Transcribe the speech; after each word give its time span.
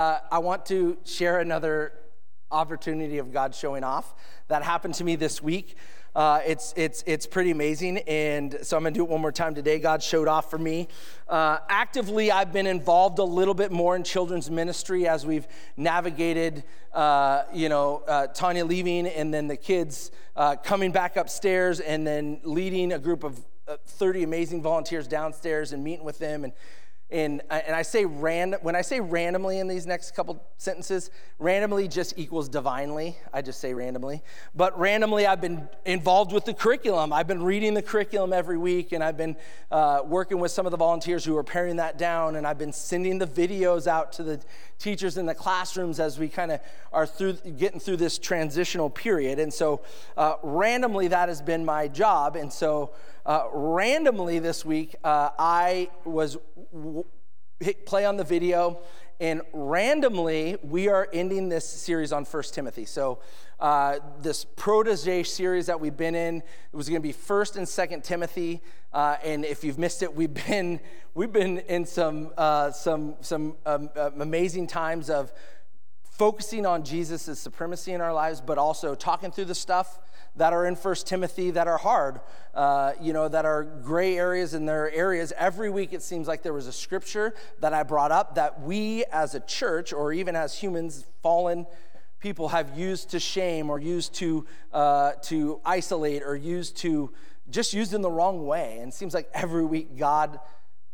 Uh, 0.00 0.18
I 0.32 0.38
want 0.38 0.64
to 0.64 0.96
share 1.04 1.40
another 1.40 1.92
opportunity 2.50 3.18
of 3.18 3.34
God 3.34 3.54
showing 3.54 3.84
off 3.84 4.14
that 4.48 4.62
happened 4.62 4.94
to 4.94 5.04
me 5.04 5.14
this 5.14 5.42
week. 5.42 5.76
Uh, 6.16 6.40
it's, 6.46 6.72
it's, 6.74 7.04
it's 7.06 7.26
pretty 7.26 7.50
amazing. 7.50 7.98
And 8.08 8.56
so 8.62 8.78
I'm 8.78 8.84
to 8.84 8.90
do 8.92 9.04
it 9.04 9.10
one 9.10 9.20
more 9.20 9.30
time 9.30 9.54
today. 9.54 9.78
God 9.78 10.02
showed 10.02 10.26
off 10.26 10.48
for 10.48 10.56
me. 10.56 10.88
Uh, 11.28 11.58
actively, 11.68 12.32
I've 12.32 12.50
been 12.50 12.66
involved 12.66 13.18
a 13.18 13.24
little 13.24 13.52
bit 13.52 13.72
more 13.72 13.94
in 13.94 14.02
children's 14.02 14.50
ministry 14.50 15.06
as 15.06 15.26
we've 15.26 15.46
navigated, 15.76 16.64
uh, 16.94 17.42
you 17.52 17.68
know, 17.68 18.02
uh, 18.08 18.28
Tanya 18.28 18.64
leaving 18.64 19.06
and 19.06 19.34
then 19.34 19.48
the 19.48 19.56
kids 19.58 20.12
uh, 20.34 20.56
coming 20.56 20.92
back 20.92 21.18
upstairs 21.18 21.78
and 21.78 22.06
then 22.06 22.40
leading 22.42 22.94
a 22.94 22.98
group 22.98 23.22
of 23.22 23.38
uh, 23.68 23.76
30 23.86 24.22
amazing 24.22 24.62
volunteers 24.62 25.06
downstairs 25.06 25.72
and 25.74 25.84
meeting 25.84 26.06
with 26.06 26.18
them 26.18 26.42
and 26.42 26.54
and, 27.12 27.42
and 27.50 27.74
I 27.74 27.82
say 27.82 28.04
random, 28.04 28.60
when 28.62 28.76
I 28.76 28.82
say 28.82 29.00
randomly 29.00 29.58
in 29.58 29.66
these 29.66 29.86
next 29.86 30.12
couple 30.14 30.42
sentences, 30.58 31.10
randomly 31.38 31.88
just 31.88 32.16
equals 32.16 32.48
divinely. 32.48 33.16
I 33.32 33.42
just 33.42 33.60
say 33.60 33.74
randomly. 33.74 34.22
But 34.54 34.78
randomly, 34.78 35.26
I've 35.26 35.40
been 35.40 35.68
involved 35.84 36.32
with 36.32 36.44
the 36.44 36.54
curriculum. 36.54 37.12
I've 37.12 37.26
been 37.26 37.42
reading 37.42 37.74
the 37.74 37.82
curriculum 37.82 38.32
every 38.32 38.58
week, 38.58 38.92
and 38.92 39.02
I've 39.02 39.16
been 39.16 39.36
uh, 39.72 40.02
working 40.04 40.38
with 40.38 40.52
some 40.52 40.66
of 40.66 40.70
the 40.70 40.76
volunteers 40.76 41.24
who 41.24 41.36
are 41.36 41.44
paring 41.44 41.76
that 41.76 41.98
down, 41.98 42.36
and 42.36 42.46
I've 42.46 42.58
been 42.58 42.72
sending 42.72 43.18
the 43.18 43.26
videos 43.26 43.88
out 43.88 44.12
to 44.12 44.22
the 44.22 44.40
teachers 44.78 45.18
in 45.18 45.26
the 45.26 45.34
classrooms 45.34 45.98
as 45.98 46.18
we 46.18 46.28
kind 46.28 46.52
of 46.52 46.60
are 46.92 47.06
through 47.06 47.34
getting 47.58 47.80
through 47.80 47.96
this 47.96 48.18
transitional 48.18 48.88
period. 48.88 49.40
And 49.40 49.52
so, 49.52 49.80
uh, 50.16 50.34
randomly, 50.42 51.08
that 51.08 51.28
has 51.28 51.42
been 51.42 51.64
my 51.64 51.88
job. 51.88 52.36
And 52.36 52.52
so, 52.52 52.92
uh, 53.26 53.44
randomly 53.52 54.38
this 54.38 54.64
week, 54.64 54.96
uh, 55.04 55.30
I 55.38 55.90
was 56.04 56.38
w- 56.72 57.04
hit 57.58 57.86
play 57.86 58.04
on 58.04 58.16
the 58.16 58.24
video, 58.24 58.80
and 59.20 59.42
randomly 59.52 60.56
we 60.62 60.88
are 60.88 61.08
ending 61.12 61.48
this 61.48 61.68
series 61.68 62.12
on 62.12 62.24
First 62.24 62.54
Timothy. 62.54 62.86
So 62.86 63.18
uh, 63.60 63.98
this 64.22 64.44
protege 64.44 65.22
series 65.24 65.66
that 65.66 65.78
we've 65.78 65.96
been 65.96 66.14
in 66.14 66.38
it 66.38 66.44
was 66.72 66.88
going 66.88 67.00
to 67.00 67.06
be 67.06 67.12
First 67.12 67.56
and 67.56 67.68
Second 67.68 68.02
Timothy. 68.02 68.62
Uh, 68.92 69.16
and 69.22 69.44
if 69.44 69.62
you've 69.62 69.78
missed 69.78 70.02
it, 70.02 70.14
we've 70.14 70.32
been 70.32 70.80
we've 71.14 71.32
been 71.32 71.58
in 71.58 71.84
some 71.84 72.30
uh, 72.38 72.70
some 72.70 73.16
some 73.20 73.56
um, 73.66 73.90
amazing 74.18 74.66
times 74.66 75.10
of 75.10 75.32
focusing 76.20 76.66
on 76.66 76.84
Jesus' 76.84 77.38
supremacy 77.38 77.94
in 77.94 78.02
our 78.02 78.12
lives, 78.12 78.42
but 78.42 78.58
also 78.58 78.94
talking 78.94 79.32
through 79.32 79.46
the 79.46 79.54
stuff 79.54 79.98
that 80.36 80.52
are 80.52 80.66
in 80.66 80.76
First 80.76 81.06
Timothy 81.06 81.50
that 81.52 81.66
are 81.66 81.78
hard, 81.78 82.20
uh, 82.54 82.92
you 83.00 83.14
know, 83.14 83.26
that 83.26 83.46
are 83.46 83.64
gray 83.64 84.18
areas 84.18 84.52
in 84.52 84.66
their 84.66 84.92
areas. 84.92 85.32
Every 85.38 85.70
week 85.70 85.94
it 85.94 86.02
seems 86.02 86.28
like 86.28 86.42
there 86.42 86.52
was 86.52 86.66
a 86.66 86.74
scripture 86.74 87.32
that 87.60 87.72
I 87.72 87.84
brought 87.84 88.12
up 88.12 88.34
that 88.34 88.60
we 88.60 89.02
as 89.10 89.34
a 89.34 89.40
church 89.40 89.94
or 89.94 90.12
even 90.12 90.36
as 90.36 90.54
humans, 90.54 91.06
fallen 91.22 91.64
people, 92.18 92.48
have 92.48 92.76
used 92.76 93.08
to 93.12 93.18
shame 93.18 93.70
or 93.70 93.80
used 93.80 94.12
to, 94.16 94.44
uh, 94.74 95.12
to 95.22 95.62
isolate 95.64 96.22
or 96.22 96.36
used 96.36 96.76
to 96.78 97.10
just 97.48 97.72
used 97.72 97.94
in 97.94 98.02
the 98.02 98.10
wrong 98.10 98.44
way. 98.44 98.76
And 98.78 98.92
it 98.92 98.94
seems 98.94 99.14
like 99.14 99.30
every 99.32 99.64
week 99.64 99.96
God 99.96 100.38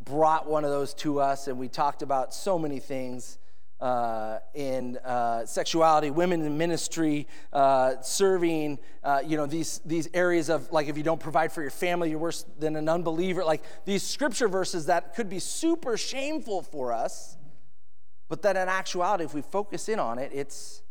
brought 0.05 0.49
one 0.49 0.65
of 0.65 0.71
those 0.71 0.95
to 0.95 1.19
us, 1.19 1.49
and 1.49 1.59
we 1.59 1.67
talked 1.67 2.03
about 2.03 2.33
so 2.33 2.61
many 2.61 2.79
things 2.79 3.39
uh, 3.81 4.39
in 4.55 4.97
uh, 4.99 5.45
sexuality, 5.45 6.11
women 6.11 6.43
in 6.43 6.57
ministry, 6.57 7.27
uh, 7.53 7.95
serving, 8.01 8.79
uh, 9.05 9.23
you 9.25 9.37
know, 9.37 9.47
these, 9.47 9.81
these 9.85 10.09
areas 10.15 10.49
of 10.49 10.71
like 10.73 10.89
if 10.89 10.97
you 10.97 11.03
don't 11.03 11.21
provide 11.21 11.53
for 11.53 11.63
your 11.63 11.71
family, 11.71 12.11
you're 12.11 12.19
worse 12.19 12.45
than 12.59 12.77
an 12.77 12.89
unbeliever. 12.89 13.45
Like 13.45 13.63
these 13.85 14.03
scripture 14.03 14.49
verses 14.49 14.87
that 14.87 15.15
could 15.15 15.29
be 15.29 15.39
super 15.39 15.97
shameful 15.97 16.63
for 16.63 16.93
us, 16.93 17.37
but 18.29 18.43
that 18.43 18.57
in 18.57 18.69
actuality, 18.69 19.25
if 19.25 19.35
we 19.35 19.43
focus 19.43 19.89
in 19.89 19.99
on 19.99 20.19
it, 20.19 20.31
it's, 20.35 20.83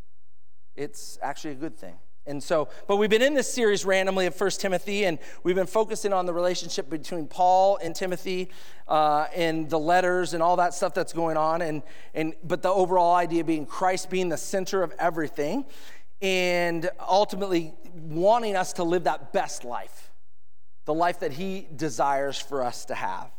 it's 0.76 1.18
actually 1.22 1.52
a 1.52 1.56
good 1.56 1.78
thing. 1.78 1.96
And 2.28 2.42
so, 2.42 2.70
but 2.88 2.98
we've 2.98 3.10
been 3.10 3.22
in 3.22 3.36
this 3.36 3.52
series 3.54 3.86
randomly 3.86 4.26
of 4.26 4.34
First 4.34 4.60
Timothy, 4.60 5.06
and 5.06 5.20
we've 5.44 5.56
been 5.56 5.68
focusing 5.68 6.12
on 6.12 6.26
the 6.26 6.34
relationship 6.34 6.90
between 6.90 7.28
Paul 7.28 7.78
and 7.78 7.96
Timothy, 7.96 8.50
uh, 8.88 9.28
and 9.36 9.70
the 9.70 9.78
letters 9.78 10.34
and 10.34 10.42
all 10.42 10.56
that 10.56 10.74
stuff 10.74 10.96
that's 10.96 11.14
going 11.14 11.38
on, 11.38 11.62
and 11.62 11.84
and 12.16 12.34
but 12.44 12.64
the 12.64 12.70
overall 12.70 13.14
idea 13.14 13.44
being 13.44 13.68
Christ 13.68 14.10
being 14.10 14.30
the 14.30 14.38
center 14.38 14.82
of 14.82 14.92
everything, 14.98 15.66
and 16.20 16.90
ultimately 17.00 17.76
wanting 17.94 18.56
us 18.56 18.74
to 18.74 18.84
live 18.84 19.04
that 19.04 19.32
best 19.32 19.64
life, 19.64 20.12
the 20.86 20.96
life 20.96 21.20
that 21.20 21.34
He 21.34 21.68
desires 21.76 22.40
for 22.40 22.64
us 22.64 22.86
to 22.86 22.96
have. 22.96 23.30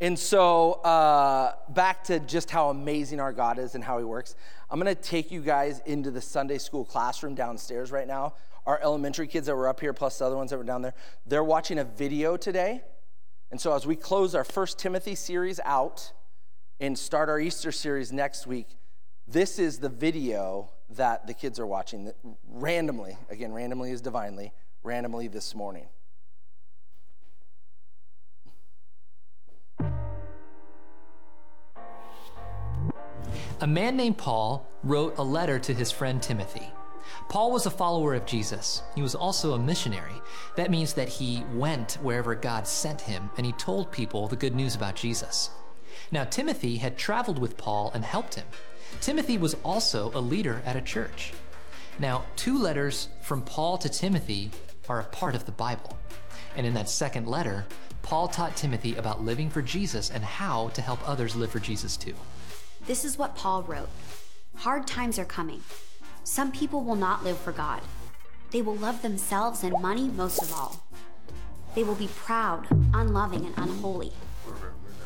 And 0.00 0.16
so, 0.16 0.74
uh, 0.74 1.54
back 1.70 2.04
to 2.04 2.20
just 2.20 2.50
how 2.50 2.70
amazing 2.70 3.18
our 3.18 3.32
God 3.32 3.58
is 3.58 3.74
and 3.74 3.82
how 3.82 3.98
He 3.98 4.04
works. 4.04 4.36
I'm 4.70 4.78
going 4.78 4.94
to 4.94 5.00
take 5.00 5.32
you 5.32 5.40
guys 5.40 5.80
into 5.86 6.12
the 6.12 6.20
Sunday 6.20 6.58
school 6.58 6.84
classroom 6.84 7.34
downstairs 7.34 7.90
right 7.90 8.06
now. 8.06 8.34
Our 8.64 8.78
elementary 8.80 9.26
kids 9.26 9.46
that 9.46 9.56
were 9.56 9.66
up 9.66 9.80
here, 9.80 9.92
plus 9.92 10.18
the 10.18 10.26
other 10.26 10.36
ones 10.36 10.50
that 10.50 10.58
were 10.58 10.64
down 10.64 10.82
there, 10.82 10.94
they're 11.26 11.42
watching 11.42 11.80
a 11.80 11.84
video 11.84 12.36
today. 12.36 12.82
And 13.50 13.60
so, 13.60 13.74
as 13.74 13.86
we 13.86 13.96
close 13.96 14.36
our 14.36 14.44
First 14.44 14.78
Timothy 14.78 15.16
series 15.16 15.58
out 15.64 16.12
and 16.78 16.96
start 16.96 17.28
our 17.28 17.40
Easter 17.40 17.72
series 17.72 18.12
next 18.12 18.46
week, 18.46 18.68
this 19.26 19.58
is 19.58 19.78
the 19.78 19.88
video 19.88 20.70
that 20.90 21.26
the 21.26 21.34
kids 21.34 21.58
are 21.58 21.66
watching 21.66 22.12
randomly. 22.48 23.18
Again, 23.30 23.52
randomly 23.52 23.90
is 23.90 24.00
divinely, 24.00 24.52
randomly 24.84 25.26
this 25.26 25.56
morning. 25.56 25.88
A 33.60 33.66
man 33.66 33.96
named 33.96 34.18
Paul 34.18 34.68
wrote 34.84 35.18
a 35.18 35.24
letter 35.24 35.58
to 35.58 35.74
his 35.74 35.90
friend 35.90 36.22
Timothy. 36.22 36.70
Paul 37.28 37.50
was 37.50 37.66
a 37.66 37.70
follower 37.70 38.14
of 38.14 38.24
Jesus. 38.24 38.82
He 38.94 39.02
was 39.02 39.16
also 39.16 39.52
a 39.52 39.58
missionary. 39.58 40.14
That 40.54 40.70
means 40.70 40.92
that 40.94 41.08
he 41.08 41.42
went 41.52 41.94
wherever 42.00 42.36
God 42.36 42.68
sent 42.68 43.00
him 43.00 43.30
and 43.36 43.44
he 43.44 43.50
told 43.52 43.90
people 43.90 44.28
the 44.28 44.36
good 44.36 44.54
news 44.54 44.76
about 44.76 44.94
Jesus. 44.94 45.50
Now, 46.12 46.22
Timothy 46.22 46.76
had 46.76 46.96
traveled 46.96 47.40
with 47.40 47.56
Paul 47.56 47.90
and 47.94 48.04
helped 48.04 48.36
him. 48.36 48.46
Timothy 49.00 49.38
was 49.38 49.56
also 49.64 50.12
a 50.14 50.20
leader 50.20 50.62
at 50.64 50.76
a 50.76 50.80
church. 50.80 51.32
Now, 51.98 52.26
two 52.36 52.56
letters 52.56 53.08
from 53.22 53.42
Paul 53.42 53.76
to 53.78 53.88
Timothy 53.88 54.52
are 54.88 55.00
a 55.00 55.04
part 55.04 55.34
of 55.34 55.46
the 55.46 55.52
Bible. 55.52 55.98
And 56.54 56.64
in 56.64 56.74
that 56.74 56.88
second 56.88 57.26
letter, 57.26 57.66
Paul 58.02 58.28
taught 58.28 58.54
Timothy 58.54 58.94
about 58.94 59.24
living 59.24 59.50
for 59.50 59.62
Jesus 59.62 60.10
and 60.12 60.22
how 60.22 60.68
to 60.68 60.80
help 60.80 61.06
others 61.08 61.34
live 61.34 61.50
for 61.50 61.58
Jesus 61.58 61.96
too. 61.96 62.14
This 62.86 63.04
is 63.04 63.18
what 63.18 63.36
Paul 63.36 63.62
wrote 63.62 63.88
Hard 64.56 64.86
times 64.86 65.18
are 65.18 65.24
coming. 65.24 65.62
Some 66.24 66.52
people 66.52 66.82
will 66.82 66.96
not 66.96 67.24
live 67.24 67.38
for 67.38 67.52
God. 67.52 67.80
They 68.50 68.62
will 68.62 68.76
love 68.76 69.02
themselves 69.02 69.62
and 69.62 69.80
money 69.80 70.08
most 70.08 70.42
of 70.42 70.52
all. 70.52 70.84
They 71.74 71.84
will 71.84 71.94
be 71.94 72.08
proud, 72.08 72.66
unloving, 72.92 73.46
and 73.46 73.54
unholy. 73.56 74.12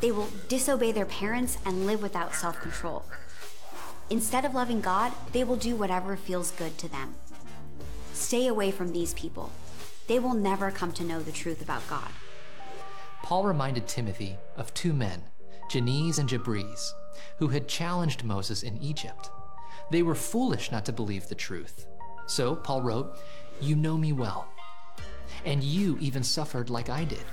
They 0.00 0.10
will 0.10 0.28
disobey 0.48 0.92
their 0.92 1.06
parents 1.06 1.58
and 1.64 1.86
live 1.86 2.02
without 2.02 2.34
self 2.34 2.60
control. 2.60 3.04
Instead 4.10 4.44
of 4.44 4.54
loving 4.54 4.80
God, 4.80 5.12
they 5.32 5.44
will 5.44 5.56
do 5.56 5.76
whatever 5.76 6.16
feels 6.16 6.50
good 6.50 6.76
to 6.78 6.88
them. 6.88 7.14
Stay 8.12 8.46
away 8.46 8.70
from 8.70 8.92
these 8.92 9.14
people. 9.14 9.50
They 10.06 10.18
will 10.18 10.34
never 10.34 10.70
come 10.70 10.92
to 10.92 11.04
know 11.04 11.20
the 11.22 11.32
truth 11.32 11.62
about 11.62 11.88
God. 11.88 12.08
Paul 13.22 13.44
reminded 13.44 13.86
Timothy 13.86 14.36
of 14.56 14.74
two 14.74 14.92
men, 14.92 15.22
Jannes 15.72 16.18
and 16.18 16.28
Jambres, 16.28 16.94
who 17.38 17.48
had 17.48 17.66
challenged 17.66 18.24
Moses 18.24 18.62
in 18.62 18.76
Egypt. 18.82 19.30
They 19.90 20.02
were 20.02 20.14
foolish 20.14 20.70
not 20.70 20.84
to 20.84 20.92
believe 20.92 21.28
the 21.28 21.34
truth. 21.34 21.86
So 22.26 22.54
Paul 22.54 22.82
wrote, 22.82 23.16
You 23.58 23.74
know 23.74 23.96
me 23.96 24.12
well, 24.12 24.48
and 25.46 25.64
you 25.64 25.96
even 25.98 26.24
suffered 26.24 26.68
like 26.68 26.90
I 26.90 27.04
did. 27.04 27.24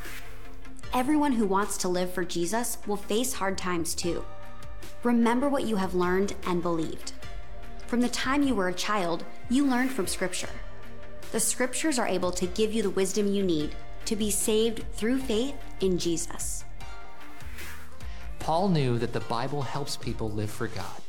Everyone 0.93 1.33
who 1.33 1.45
wants 1.45 1.77
to 1.79 1.89
live 1.89 2.13
for 2.13 2.23
Jesus 2.23 2.77
will 2.87 2.95
face 2.95 3.33
hard 3.33 3.57
times 3.57 3.93
too. 3.93 4.23
Remember 5.03 5.49
what 5.49 5.65
you 5.65 5.75
have 5.75 5.93
learned 5.93 6.33
and 6.47 6.61
believed. 6.61 7.11
From 7.87 7.99
the 7.99 8.07
time 8.07 8.41
you 8.41 8.55
were 8.55 8.69
a 8.69 8.73
child, 8.73 9.25
you 9.49 9.65
learned 9.65 9.91
from 9.91 10.07
Scripture. 10.07 10.49
The 11.33 11.41
Scriptures 11.41 11.99
are 11.99 12.07
able 12.07 12.31
to 12.31 12.47
give 12.47 12.71
you 12.71 12.83
the 12.83 12.89
wisdom 12.89 13.27
you 13.27 13.43
need 13.43 13.75
to 14.05 14.15
be 14.15 14.31
saved 14.31 14.85
through 14.93 15.19
faith 15.19 15.55
in 15.81 15.97
Jesus. 15.97 16.63
Paul 18.49 18.69
knew 18.69 18.97
that 18.97 19.13
the 19.13 19.19
Bible 19.19 19.61
helps 19.61 19.95
people 19.95 20.31
live 20.31 20.49
for 20.49 20.69
God. 20.69 21.01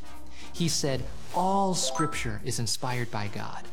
He 0.53 0.69
said, 0.69 1.03
All 1.35 1.73
scripture 1.73 2.39
is 2.45 2.59
inspired 2.59 3.11
by 3.11 3.29
God. 3.29 3.65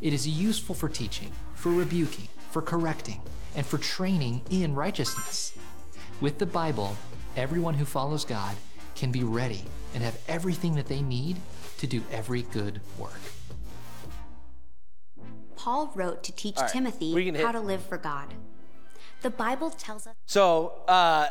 It 0.00 0.12
is 0.12 0.26
useful 0.26 0.74
for 0.74 0.88
teaching, 0.88 1.30
for 1.54 1.70
rebuking, 1.70 2.26
for 2.50 2.62
correcting, 2.62 3.22
and 3.54 3.64
for 3.64 3.78
training 3.78 4.42
in 4.50 4.74
righteousness. 4.74 5.56
With 6.20 6.38
the 6.38 6.46
Bible, 6.46 6.96
everyone 7.36 7.74
who 7.74 7.84
follows 7.84 8.24
God 8.24 8.56
can 8.96 9.12
be 9.12 9.22
ready 9.22 9.62
and 9.94 10.02
have 10.02 10.18
everything 10.26 10.74
that 10.74 10.86
they 10.86 11.00
need 11.00 11.36
to 11.78 11.86
do 11.86 12.02
every 12.10 12.42
good 12.42 12.80
work. 12.98 13.20
Paul 15.54 15.92
wrote 15.94 16.24
to 16.24 16.32
teach 16.32 16.56
right, 16.56 16.68
Timothy 16.68 17.40
how 17.40 17.52
to 17.52 17.60
live 17.60 17.84
for 17.86 17.98
God. 17.98 18.34
The 19.20 19.30
Bible 19.30 19.70
tells 19.70 20.08
us. 20.08 20.16
So, 20.26 20.82
uh, 20.88 21.28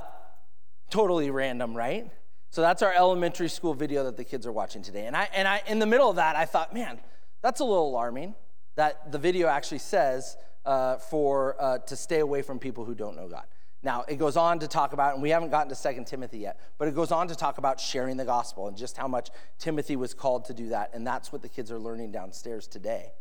totally 0.92 1.32
random, 1.32 1.76
right? 1.76 2.12
So 2.52 2.62
that's 2.62 2.82
our 2.82 2.94
elementary 2.94 3.50
school 3.50 3.74
video 3.74 4.04
that 4.04 4.18
the 4.18 4.24
kids 4.26 4.46
are 4.46 4.52
watching 4.52 4.84
today. 4.84 5.06
And 5.06 5.16
I, 5.16 5.30
and 5.34 5.48
I, 5.48 5.64
in 5.68 5.80
the 5.80 5.86
middle 5.86 6.10
of 6.10 6.18
that, 6.18 6.36
I 6.36 6.46
thought, 6.46 6.74
man, 6.74 7.00
that's 7.42 7.62
a 7.62 7.64
little 7.64 7.90
alarming 7.90 8.36
that 8.76 9.12
the 9.12 9.18
video 9.18 9.48
actually 9.48 9.80
says 9.80 10.38
uh, 10.66 10.98
for 10.98 11.56
uh, 11.60 11.78
to 11.80 11.96
stay 11.96 12.20
away 12.20 12.42
from 12.42 12.60
people 12.60 12.86
who 12.86 12.94
don't 12.94 13.16
know 13.16 13.28
God. 13.28 13.46
Now, 13.84 14.04
it 14.08 14.18
goes 14.18 14.38
on 14.38 14.60
to 14.60 14.68
talk 14.68 14.94
about, 14.94 15.14
and 15.14 15.24
we 15.24 15.32
haven't 15.32 15.50
gotten 15.50 15.70
to 15.70 15.76
Second 15.76 16.06
Timothy 16.06 16.40
yet, 16.40 16.60
but 16.78 16.88
it 16.88 16.94
goes 16.94 17.12
on 17.12 17.28
to 17.30 17.36
talk 17.36 17.58
about 17.58 17.80
sharing 17.80 18.16
the 18.16 18.26
gospel 18.26 18.68
and 18.68 18.78
just 18.78 18.96
how 18.96 19.08
much 19.08 19.30
Timothy 19.58 19.96
was 19.96 20.14
called 20.14 20.46
to 20.46 20.54
do 20.54 20.70
that. 20.70 20.92
And 20.94 21.08
that's 21.08 21.32
what 21.32 21.42
the 21.42 21.50
kids 21.50 21.72
are 21.72 21.80
learning 21.80 22.12
downstairs 22.12 22.68
today. 22.68 23.14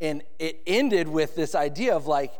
And 0.00 0.22
it 0.38 0.62
ended 0.66 1.08
with 1.08 1.36
this 1.36 1.54
idea 1.54 1.94
of 1.94 2.06
like, 2.06 2.32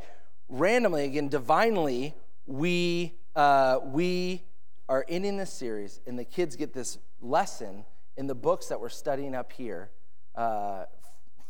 randomly, 0.48 1.04
again, 1.04 1.28
divinely, 1.28 2.14
we, 2.46 3.12
uh, 3.36 3.80
we 3.84 4.44
are 4.88 5.04
ending 5.08 5.36
this 5.36 5.52
series, 5.52 6.00
and 6.06 6.18
the 6.18 6.24
kids 6.24 6.56
get 6.56 6.72
this 6.72 6.98
lesson 7.20 7.84
in 8.16 8.26
the 8.26 8.34
books 8.34 8.66
that 8.66 8.80
we're 8.80 8.88
studying 8.88 9.34
up 9.34 9.52
here 9.52 9.90
uh, 10.34 10.84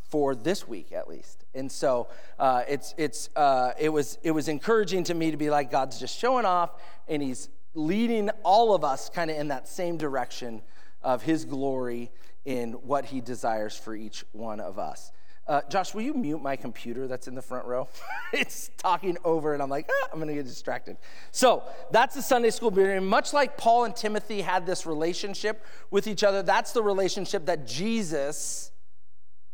for 0.08 0.34
this 0.34 0.66
week 0.66 0.92
at 0.92 1.08
least. 1.08 1.44
And 1.54 1.70
so 1.70 2.08
uh, 2.38 2.62
it's, 2.68 2.94
it's, 2.96 3.30
uh, 3.36 3.72
it, 3.78 3.90
was, 3.90 4.18
it 4.22 4.30
was 4.30 4.48
encouraging 4.48 5.04
to 5.04 5.14
me 5.14 5.30
to 5.30 5.36
be 5.36 5.50
like, 5.50 5.70
God's 5.70 6.00
just 6.00 6.18
showing 6.18 6.44
off, 6.44 6.70
and 7.06 7.22
He's 7.22 7.48
leading 7.74 8.30
all 8.42 8.74
of 8.74 8.84
us 8.84 9.08
kind 9.08 9.30
of 9.30 9.36
in 9.36 9.48
that 9.48 9.68
same 9.68 9.96
direction 9.96 10.62
of 11.02 11.22
His 11.22 11.44
glory 11.44 12.10
in 12.44 12.72
what 12.72 13.04
He 13.04 13.20
desires 13.20 13.76
for 13.76 13.94
each 13.94 14.24
one 14.32 14.60
of 14.60 14.78
us. 14.78 15.12
Uh, 15.48 15.62
Josh, 15.70 15.94
will 15.94 16.02
you 16.02 16.12
mute 16.12 16.42
my 16.42 16.56
computer 16.56 17.08
that's 17.08 17.26
in 17.26 17.34
the 17.34 17.40
front 17.40 17.64
row? 17.64 17.88
it's 18.34 18.70
talking 18.76 19.16
over, 19.24 19.54
and 19.54 19.62
I'm 19.62 19.70
like, 19.70 19.88
ah, 19.90 20.08
I'm 20.12 20.20
to 20.20 20.34
get 20.34 20.44
distracted. 20.44 20.98
So 21.30 21.62
that's 21.90 22.14
the 22.14 22.20
Sunday 22.20 22.50
school 22.50 22.70
meeting. 22.70 23.04
Much 23.06 23.32
like 23.32 23.56
Paul 23.56 23.84
and 23.84 23.96
Timothy 23.96 24.42
had 24.42 24.66
this 24.66 24.84
relationship 24.84 25.64
with 25.90 26.06
each 26.06 26.22
other, 26.22 26.42
that's 26.42 26.72
the 26.72 26.82
relationship 26.82 27.46
that 27.46 27.66
Jesus 27.66 28.72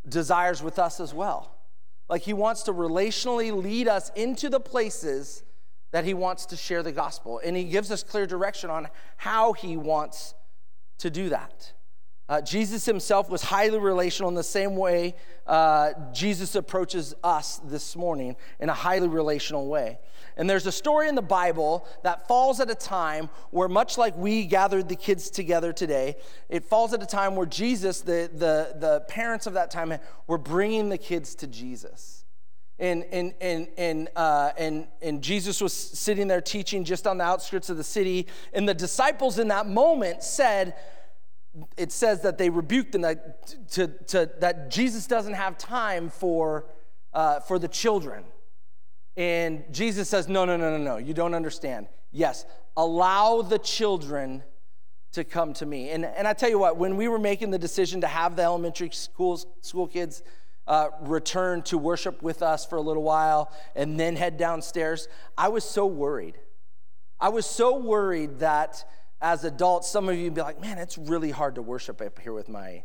desires 0.08 0.62
with 0.62 0.80
us 0.80 0.98
as 0.98 1.14
well. 1.14 1.54
Like 2.08 2.22
he 2.22 2.32
wants 2.32 2.64
to 2.64 2.72
relationally 2.72 3.54
lead 3.54 3.86
us 3.88 4.10
into 4.16 4.48
the 4.48 4.60
places 4.60 5.44
that 5.92 6.04
he 6.04 6.12
wants 6.12 6.46
to 6.46 6.56
share 6.56 6.82
the 6.82 6.92
gospel. 6.92 7.40
And 7.44 7.56
he 7.56 7.64
gives 7.64 7.92
us 7.92 8.02
clear 8.02 8.26
direction 8.26 8.68
on 8.68 8.88
how 9.16 9.52
he 9.52 9.76
wants 9.76 10.34
to 10.98 11.08
do 11.08 11.28
that. 11.28 11.72
Uh, 12.26 12.40
Jesus 12.40 12.86
himself 12.86 13.28
was 13.28 13.42
highly 13.42 13.78
relational 13.78 14.30
in 14.30 14.34
the 14.34 14.42
same 14.42 14.76
way 14.76 15.14
uh, 15.46 15.92
Jesus 16.12 16.54
approaches 16.54 17.14
us 17.22 17.58
this 17.64 17.94
morning 17.96 18.36
in 18.58 18.70
a 18.70 18.74
highly 18.74 19.08
relational 19.08 19.68
way. 19.68 19.98
And 20.36 20.48
there's 20.48 20.66
a 20.66 20.72
story 20.72 21.08
in 21.08 21.16
the 21.16 21.22
Bible 21.22 21.86
that 22.02 22.26
falls 22.26 22.60
at 22.60 22.70
a 22.70 22.74
time 22.74 23.28
where, 23.50 23.68
much 23.68 23.98
like 23.98 24.16
we 24.16 24.46
gathered 24.46 24.88
the 24.88 24.96
kids 24.96 25.28
together 25.28 25.72
today, 25.72 26.16
it 26.48 26.64
falls 26.64 26.94
at 26.94 27.02
a 27.02 27.06
time 27.06 27.36
where 27.36 27.46
Jesus, 27.46 28.00
the, 28.00 28.30
the, 28.32 28.74
the 28.78 29.00
parents 29.06 29.46
of 29.46 29.52
that 29.54 29.70
time, 29.70 29.92
were 30.26 30.38
bringing 30.38 30.88
the 30.88 30.98
kids 30.98 31.34
to 31.36 31.46
Jesus. 31.46 32.24
And, 32.78 33.04
and, 33.12 33.34
and, 33.40 33.68
and, 33.76 34.08
uh, 34.16 34.50
and, 34.58 34.88
and 35.02 35.22
Jesus 35.22 35.60
was 35.60 35.72
sitting 35.72 36.26
there 36.26 36.40
teaching 36.40 36.84
just 36.84 37.06
on 37.06 37.18
the 37.18 37.24
outskirts 37.24 37.70
of 37.70 37.76
the 37.76 37.84
city. 37.84 38.26
And 38.52 38.68
the 38.68 38.74
disciples 38.74 39.38
in 39.38 39.48
that 39.48 39.68
moment 39.68 40.24
said, 40.24 40.74
it 41.76 41.92
says 41.92 42.22
that 42.22 42.38
they 42.38 42.50
rebuked 42.50 42.92
them 42.92 43.02
that, 43.02 43.70
to, 43.72 43.88
to, 44.06 44.30
that 44.40 44.70
Jesus 44.70 45.06
doesn't 45.06 45.34
have 45.34 45.56
time 45.56 46.10
for, 46.10 46.66
uh, 47.12 47.40
for 47.40 47.58
the 47.58 47.68
children. 47.68 48.24
And 49.16 49.64
Jesus 49.70 50.08
says, 50.08 50.28
No, 50.28 50.44
no, 50.44 50.56
no, 50.56 50.76
no, 50.76 50.78
no, 50.78 50.96
you 50.96 51.14
don't 51.14 51.34
understand. 51.34 51.86
Yes, 52.10 52.44
allow 52.76 53.42
the 53.42 53.58
children 53.58 54.42
to 55.12 55.22
come 55.22 55.52
to 55.54 55.66
me. 55.66 55.90
And, 55.90 56.04
and 56.04 56.26
I 56.26 56.32
tell 56.32 56.50
you 56.50 56.58
what, 56.58 56.76
when 56.76 56.96
we 56.96 57.06
were 57.06 57.20
making 57.20 57.50
the 57.50 57.58
decision 57.58 58.00
to 58.00 58.08
have 58.08 58.34
the 58.34 58.42
elementary 58.42 58.90
school, 58.90 59.40
school 59.60 59.86
kids 59.86 60.24
uh, 60.66 60.88
return 61.02 61.62
to 61.62 61.78
worship 61.78 62.20
with 62.22 62.42
us 62.42 62.66
for 62.66 62.76
a 62.76 62.80
little 62.80 63.02
while 63.02 63.52
and 63.76 63.98
then 63.98 64.16
head 64.16 64.36
downstairs, 64.36 65.08
I 65.38 65.48
was 65.48 65.64
so 65.64 65.86
worried. 65.86 66.36
I 67.20 67.28
was 67.28 67.46
so 67.46 67.78
worried 67.78 68.40
that 68.40 68.84
as 69.20 69.44
adults, 69.44 69.88
some 69.88 70.08
of 70.08 70.16
you 70.16 70.30
be 70.30 70.40
like, 70.40 70.60
man, 70.60 70.78
it's 70.78 70.98
really 70.98 71.30
hard 71.30 71.54
to 71.54 71.62
worship 71.62 72.00
up 72.00 72.18
here 72.18 72.32
with 72.32 72.48
my 72.48 72.84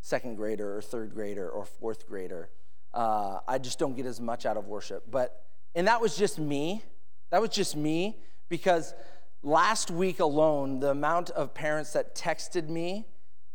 second 0.00 0.36
grader 0.36 0.76
or 0.76 0.82
third 0.82 1.14
grader 1.14 1.48
or 1.48 1.64
fourth 1.64 2.06
grader. 2.06 2.50
Uh, 2.92 3.40
I 3.48 3.58
just 3.58 3.78
don't 3.78 3.96
get 3.96 4.06
as 4.06 4.20
much 4.20 4.46
out 4.46 4.56
of 4.56 4.66
worship. 4.66 5.04
But, 5.10 5.42
and 5.74 5.88
that 5.88 6.00
was 6.00 6.16
just 6.16 6.38
me. 6.38 6.84
That 7.30 7.40
was 7.40 7.50
just 7.50 7.74
me 7.74 8.18
because 8.48 8.94
last 9.42 9.90
week 9.90 10.20
alone, 10.20 10.80
the 10.80 10.90
amount 10.90 11.30
of 11.30 11.54
parents 11.54 11.92
that 11.94 12.14
texted 12.14 12.68
me 12.68 13.06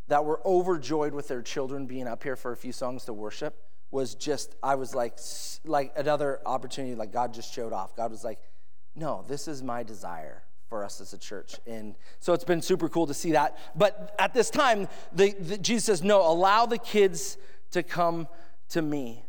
that 0.08 0.26
were 0.26 0.42
overjoyed 0.46 1.14
with 1.14 1.28
their 1.28 1.42
children 1.42 1.86
being 1.86 2.08
up 2.08 2.24
here 2.24 2.36
for 2.36 2.52
a 2.52 2.58
few 2.58 2.72
songs 2.74 3.06
to 3.06 3.14
worship 3.14 3.64
was 3.92 4.16
just, 4.16 4.56
I 4.62 4.76
was 4.76 4.94
like, 4.94 5.18
like 5.66 5.94
another 5.96 6.42
opportunity, 6.46 6.96
like 6.96 7.14
God 7.14 7.34
just 7.34 7.54
showed 7.54 7.74
off. 7.74 7.96
God 7.96 8.12
was 8.12 8.24
like, 8.24 8.40
no, 8.96 9.24
this 9.28 9.48
is 9.48 9.64
my 9.64 9.84
desire 9.84 10.44
for 10.70 10.84
us 10.84 11.02
as 11.02 11.14
a 11.14 11.18
church. 11.18 11.56
And 11.66 11.96
so 12.20 12.34
it's 12.34 12.44
been 12.44 12.62
super 12.62 12.88
cool 12.88 13.08
to 13.08 13.14
see 13.14 13.32
that. 13.32 13.58
But 13.76 14.16
at 14.20 14.34
this 14.34 14.52
time, 14.52 14.88
the, 15.12 15.34
the, 15.34 15.58
Jesus 15.58 15.86
says, 15.86 16.04
no, 16.04 16.22
allow 16.22 16.68
the 16.68 16.78
kids 16.78 17.38
to 17.72 17.82
come 17.82 18.28
to 18.70 18.82
me. 18.82 19.26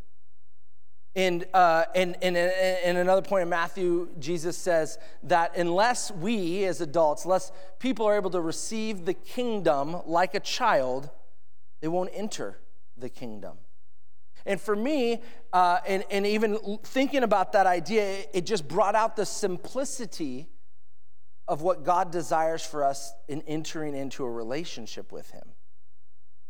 And, 1.17 1.47
uh, 1.53 1.87
and, 1.95 2.17
and, 2.23 2.37
and 2.37 2.99
another 2.99 3.23
point 3.23 3.43
in 3.43 3.49
Matthew, 3.49 4.11
Jesus 4.21 4.57
says 4.57 4.99
that 5.25 5.57
unless 5.57 6.13
we 6.13 6.65
as 6.67 6.81
adults, 6.81 7.25
unless 7.25 7.51
people 7.81 8.07
are 8.07 8.15
able 8.15 8.31
to 8.31 8.41
receive 8.41 9.07
the 9.07 9.15
kingdom 9.15 10.03
like 10.07 10.35
a 10.35 10.41
child, 10.41 11.11
they 11.81 11.89
won't 11.89 12.11
enter 12.13 12.59
the 12.97 13.09
kingdom. 13.09 13.57
And 14.47 14.61
for 14.61 14.77
me, 14.77 15.23
uh, 15.53 15.79
and, 15.87 16.05
and 16.11 16.27
even 16.27 16.59
thinking 16.85 17.25
about 17.25 17.53
that 17.53 17.67
idea, 17.67 18.25
it 18.33 18.47
just 18.47 18.69
brought 18.69 18.95
out 18.95 19.17
the 19.17 19.27
simplicity 19.27 20.49
of 21.51 21.63
what 21.63 21.83
God 21.83 22.13
desires 22.13 22.65
for 22.65 22.85
us 22.85 23.13
in 23.27 23.43
entering 23.43 23.97
into 23.97 24.25
a 24.25 24.31
relationship 24.31 25.11
with 25.11 25.33
Him 25.33 25.49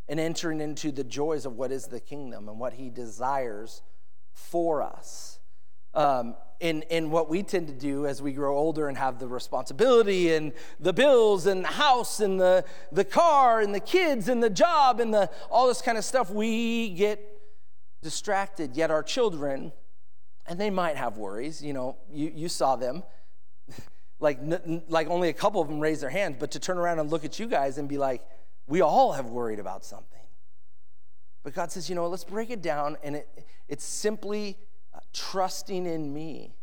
and 0.06 0.20
entering 0.20 0.60
into 0.60 0.92
the 0.92 1.02
joys 1.02 1.46
of 1.46 1.56
what 1.56 1.72
is 1.72 1.86
the 1.86 2.00
kingdom 2.00 2.50
and 2.50 2.60
what 2.60 2.74
He 2.74 2.90
desires 2.90 3.80
for 4.34 4.82
us. 4.82 5.38
Um, 5.94 6.36
and, 6.60 6.84
and 6.90 7.10
what 7.10 7.30
we 7.30 7.42
tend 7.42 7.68
to 7.68 7.72
do 7.72 8.06
as 8.06 8.20
we 8.20 8.32
grow 8.32 8.58
older 8.58 8.88
and 8.88 8.98
have 8.98 9.18
the 9.18 9.26
responsibility 9.26 10.34
and 10.34 10.52
the 10.78 10.92
bills 10.92 11.46
and 11.46 11.64
the 11.64 11.68
house 11.68 12.20
and 12.20 12.38
the, 12.38 12.66
the 12.92 13.04
car 13.04 13.62
and 13.62 13.74
the 13.74 13.80
kids 13.80 14.28
and 14.28 14.42
the 14.42 14.50
job 14.50 15.00
and 15.00 15.14
the, 15.14 15.30
all 15.50 15.66
this 15.66 15.80
kind 15.80 15.96
of 15.96 16.04
stuff, 16.04 16.30
we 16.30 16.90
get 16.90 17.40
distracted. 18.02 18.76
Yet 18.76 18.90
our 18.90 19.02
children, 19.02 19.72
and 20.46 20.60
they 20.60 20.68
might 20.68 20.96
have 20.96 21.16
worries, 21.16 21.62
you 21.62 21.72
know, 21.72 21.96
you, 22.12 22.30
you 22.34 22.48
saw 22.50 22.76
them 22.76 23.02
like, 24.20 24.38
like 24.88 25.08
only 25.08 25.28
a 25.28 25.32
couple 25.32 25.60
of 25.60 25.68
them 25.68 25.80
raised 25.80 26.02
their 26.02 26.10
hands, 26.10 26.36
but 26.38 26.50
to 26.52 26.60
turn 26.60 26.78
around 26.78 26.98
and 26.98 27.10
look 27.10 27.24
at 27.24 27.38
you 27.38 27.46
guys 27.46 27.78
and 27.78 27.88
be 27.88 27.98
like, 27.98 28.22
we 28.66 28.80
all 28.82 29.12
have 29.12 29.26
worried 29.26 29.58
about 29.58 29.84
something. 29.84 30.20
But 31.42 31.54
God 31.54 31.72
says, 31.72 31.88
you 31.88 31.94
know, 31.94 32.06
let's 32.06 32.24
break 32.24 32.50
it 32.50 32.62
down, 32.62 32.98
and 33.02 33.16
it, 33.16 33.28
it's 33.68 33.84
simply 33.84 34.58
uh, 34.94 35.00
trusting 35.12 35.86
in 35.86 36.12
me 36.12 36.54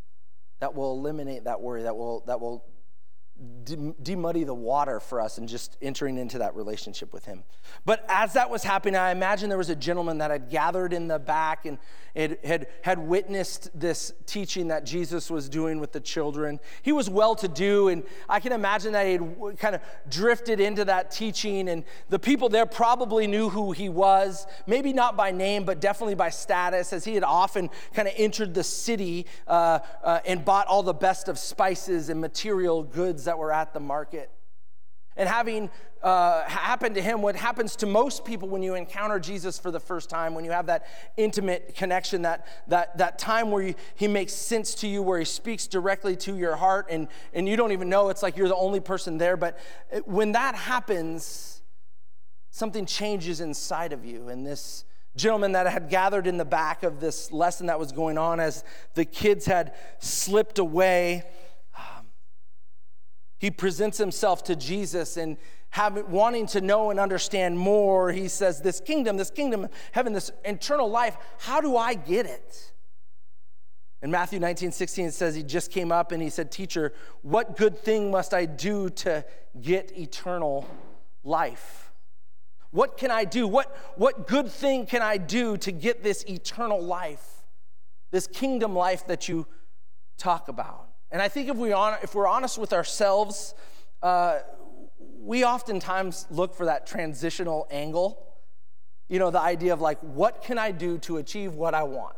that 0.60 0.76
will 0.76 0.94
eliminate 0.94 1.46
that 1.46 1.62
worry, 1.62 1.84
that 1.84 1.98
will, 1.98 2.24
that 2.28 2.40
will 2.40 2.64
demuddy 3.66 4.46
the 4.46 4.54
water 4.54 5.00
for 5.00 5.22
us 5.22 5.38
and 5.38 5.48
just 5.48 5.78
entering 5.82 6.18
into 6.18 6.40
that 6.40 6.56
relationship 6.56 7.14
with 7.14 7.26
him. 7.26 7.44
But 7.86 8.04
as 8.08 8.34
that 8.34 8.50
was 8.50 8.64
happening, 8.64 8.96
I 8.96 9.12
imagine 9.12 9.50
there 9.50 9.58
was 9.58 9.70
a 9.70 9.76
gentleman 9.76 10.20
that 10.20 10.32
had 10.32 10.50
gathered 10.50 10.94
in 10.94 11.08
the 11.08 11.20
back 11.20 11.66
and 11.66 11.78
had, 12.16 12.68
had, 12.82 12.98
witnessed 12.98 13.70
this 13.80 14.12
teaching 14.26 14.70
that 14.70 14.86
Jesus 14.86 15.30
was 15.30 15.48
doing 15.50 15.80
with 15.80 15.92
the 15.92 16.00
children. 16.00 16.60
He 16.82 16.92
was 16.92 17.12
well 17.12 17.36
to 17.36 17.48
do, 17.48 17.90
and 17.90 18.04
I 18.28 18.40
can 18.40 18.54
imagine 18.54 18.94
that 18.94 19.06
he 19.06 19.14
had 19.14 19.58
kind 19.60 19.76
of 19.76 19.82
drifted 20.10 20.60
into 20.60 20.84
that 20.86 21.12
teaching, 21.12 21.70
and 21.70 21.84
the 22.10 22.18
people 22.18 22.50
there 22.50 22.66
probably 22.66 23.28
knew 23.28 23.50
who 23.50 23.72
he 23.72 23.88
was, 23.88 24.48
maybe 24.66 24.94
not 24.94 25.16
by 25.16 25.30
name, 25.30 25.64
but 25.64 25.80
definitely 25.80 26.16
by 26.16 26.32
status, 26.32 26.92
as 26.92 27.06
he 27.06 27.14
had 27.14 27.24
often 27.24 27.70
kind 27.94 28.08
of 28.08 28.16
entered 28.18 28.56
the 28.56 28.64
city 28.64 29.28
uh, 29.48 29.80
uh, 30.04 30.20
and 30.26 30.44
bought 30.44 30.66
all 30.66 30.82
the 30.82 30.94
best 30.94 31.28
of 31.28 31.38
spices 31.38 32.10
and 32.10 32.20
material 32.20 32.82
goods 32.82 33.27
that 33.28 33.38
were 33.38 33.54
at 33.54 33.74
the 33.74 33.80
market. 33.80 34.32
And 35.16 35.28
having 35.28 35.72
uh, 36.04 36.44
happened 36.44 36.94
to 36.96 37.02
him 37.02 37.24
what 37.24 37.36
happens 37.36 37.76
to 37.78 37.88
most 37.88 38.24
people 38.24 38.48
when 38.48 38.62
you 38.62 38.76
encounter 38.76 39.20
Jesus 39.20 39.58
for 39.58 39.72
the 39.72 39.80
first 39.80 40.10
time, 40.10 40.36
when 40.36 40.46
you 40.46 40.52
have 40.52 40.68
that 40.68 40.86
intimate 41.18 41.74
connection, 41.76 42.22
that, 42.22 42.48
that, 42.68 42.98
that 43.00 43.18
time 43.18 43.50
where 43.50 43.64
you, 43.64 43.76
he 43.96 44.08
makes 44.08 44.34
sense 44.34 44.76
to 44.76 44.88
you, 44.88 45.02
where 45.02 45.18
he 45.18 45.26
speaks 45.26 45.66
directly 45.66 46.16
to 46.18 46.38
your 46.38 46.56
heart, 46.56 46.88
and, 46.90 47.08
and 47.34 47.50
you 47.50 47.56
don't 47.56 47.72
even 47.72 47.90
know 47.90 48.10
it's 48.10 48.22
like 48.22 48.38
you're 48.38 48.48
the 48.48 48.56
only 48.56 48.80
person 48.80 49.18
there. 49.18 49.36
But 49.36 49.58
when 50.06 50.34
that 50.34 50.54
happens, 50.54 51.64
something 52.52 52.86
changes 52.86 53.42
inside 53.42 53.94
of 53.94 54.06
you. 54.06 54.30
And 54.30 54.46
this 54.46 54.86
gentleman 55.16 55.54
that 55.54 55.66
had 55.66 55.90
gathered 55.90 56.28
in 56.28 56.38
the 56.38 56.46
back 56.46 56.84
of 56.84 57.00
this 57.00 57.32
lesson 57.32 57.66
that 57.68 57.80
was 57.80 57.92
going 57.92 58.20
on 58.20 58.40
as 58.40 58.64
the 58.94 59.04
kids 59.04 59.48
had 59.48 59.74
slipped 59.98 60.60
away 60.60 61.24
he 63.40 63.52
presents 63.52 63.98
himself 63.98 64.44
to 64.46 64.56
Jesus 64.56 65.18
and, 65.18 65.38
having, 65.70 66.10
wanting 66.10 66.48
to 66.48 66.62
know 66.62 66.90
and 66.90 67.00
understand 67.00 67.58
more. 67.58 68.12
He 68.12 68.28
says, 68.28 68.62
This 68.62 68.80
kingdom, 68.80 69.18
this 69.18 69.30
kingdom, 69.30 69.68
heaven, 69.92 70.14
this 70.14 70.32
eternal 70.46 70.90
life, 70.90 71.18
how 71.40 71.62
do 71.62 71.78
I 71.78 71.94
get 71.94 72.26
it? 72.26 72.74
In 74.02 74.12
Matthew 74.12 74.40
19, 74.40 74.72
16, 74.72 75.08
it 75.08 75.14
says 75.14 75.36
he 75.36 75.44
just 75.44 75.72
came 75.72 75.92
up 75.92 76.12
and 76.12 76.22
he 76.22 76.30
said, 76.30 76.52
Teacher, 76.52 76.94
what 77.22 77.58
good 77.58 77.78
thing 77.78 78.12
must 78.12 78.34
I 78.34 78.46
do 78.46 78.90
to 78.90 79.26
get 79.60 79.98
eternal 79.98 80.68
life? 81.24 81.92
What 82.72 82.98
can 82.98 83.12
I 83.12 83.24
do? 83.24 83.48
What, 83.48 83.76
what 83.96 84.28
good 84.28 84.50
thing 84.50 84.86
can 84.86 85.02
I 85.02 85.18
do 85.18 85.58
to 85.58 85.72
get 85.72 86.04
this 86.04 86.24
eternal 86.26 86.82
life, 86.82 87.44
this 88.12 88.28
kingdom 88.28 88.76
life 88.76 89.08
that 89.08 89.28
you 89.28 89.48
talk 90.18 90.48
about? 90.48 90.87
And 91.12 91.22
I 91.22 91.28
think 91.28 91.50
if, 91.50 91.56
we 91.56 91.72
on, 91.72 91.98
if 92.04 92.16
we're 92.16 92.28
honest 92.28 92.58
with 92.58 92.74
ourselves, 92.74 93.54
uh, 94.02 94.40
we 95.20 95.44
oftentimes 95.44 96.26
look 96.30 96.54
for 96.54 96.66
that 96.66 96.86
transitional 96.86 97.68
angle. 97.72 98.26
You 99.08 99.20
know, 99.20 99.32
the 99.32 99.40
idea 99.40 99.74
of 99.74 99.82
like, 99.82 100.00
what 100.02 100.42
can 100.42 100.58
I 100.58 100.72
do 100.72 100.98
to 101.00 101.18
achieve 101.18 101.54
what 101.54 101.74
I 101.74 101.84
want? 101.84 102.18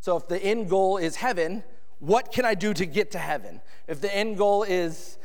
So 0.00 0.16
if 0.16 0.28
the 0.28 0.42
end 0.42 0.70
goal 0.70 0.96
is 0.96 1.16
heaven, 1.16 1.62
what 1.98 2.32
can 2.32 2.44
I 2.44 2.54
do 2.54 2.72
to 2.74 2.86
get 2.86 3.10
to 3.12 3.18
heaven? 3.18 3.60
If 3.86 4.00
the 4.00 4.14
end 4.14 4.38
goal 4.38 4.62
is, 4.62 5.18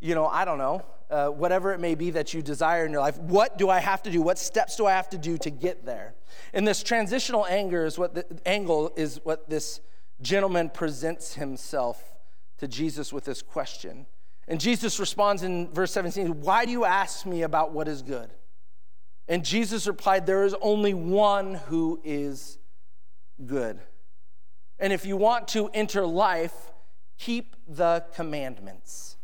you 0.00 0.14
know, 0.14 0.26
I 0.26 0.44
don't 0.44 0.58
know, 0.58 0.84
uh, 1.10 1.28
whatever 1.28 1.72
it 1.72 1.80
may 1.80 1.94
be 1.94 2.10
that 2.10 2.34
you 2.34 2.42
desire 2.42 2.84
in 2.84 2.92
your 2.92 3.00
life, 3.00 3.18
what 3.18 3.56
do 3.56 3.70
I 3.70 3.78
have 3.78 4.02
to 4.02 4.10
do? 4.10 4.20
What 4.20 4.38
steps 4.38 4.76
do 4.76 4.86
I 4.86 4.92
have 4.92 5.08
to 5.10 5.18
do 5.18 5.38
to 5.38 5.50
get 5.50 5.86
there? 5.86 6.14
And 6.52 6.66
this 6.66 6.82
transitional 6.82 7.46
anger 7.46 7.86
is 7.86 7.98
what 7.98 8.14
the 8.14 8.26
angle 8.44 8.92
is 8.96 9.20
what 9.22 9.48
this 9.48 9.80
gentleman 10.20 10.70
presents 10.70 11.34
himself 11.34 12.13
to 12.58 12.68
Jesus 12.68 13.12
with 13.12 13.24
this 13.24 13.42
question. 13.42 14.06
And 14.46 14.60
Jesus 14.60 15.00
responds 15.00 15.42
in 15.42 15.72
verse 15.72 15.92
17, 15.92 16.40
Why 16.40 16.64
do 16.64 16.70
you 16.70 16.84
ask 16.84 17.24
me 17.24 17.42
about 17.42 17.72
what 17.72 17.88
is 17.88 18.02
good? 18.02 18.30
And 19.26 19.44
Jesus 19.44 19.86
replied, 19.86 20.26
There 20.26 20.44
is 20.44 20.54
only 20.60 20.92
one 20.92 21.54
who 21.54 22.00
is 22.04 22.58
good. 23.44 23.80
And 24.78 24.92
if 24.92 25.06
you 25.06 25.16
want 25.16 25.48
to 25.48 25.68
enter 25.68 26.06
life, 26.06 26.72
keep 27.18 27.56
the 27.66 28.04
commandments. 28.14 29.16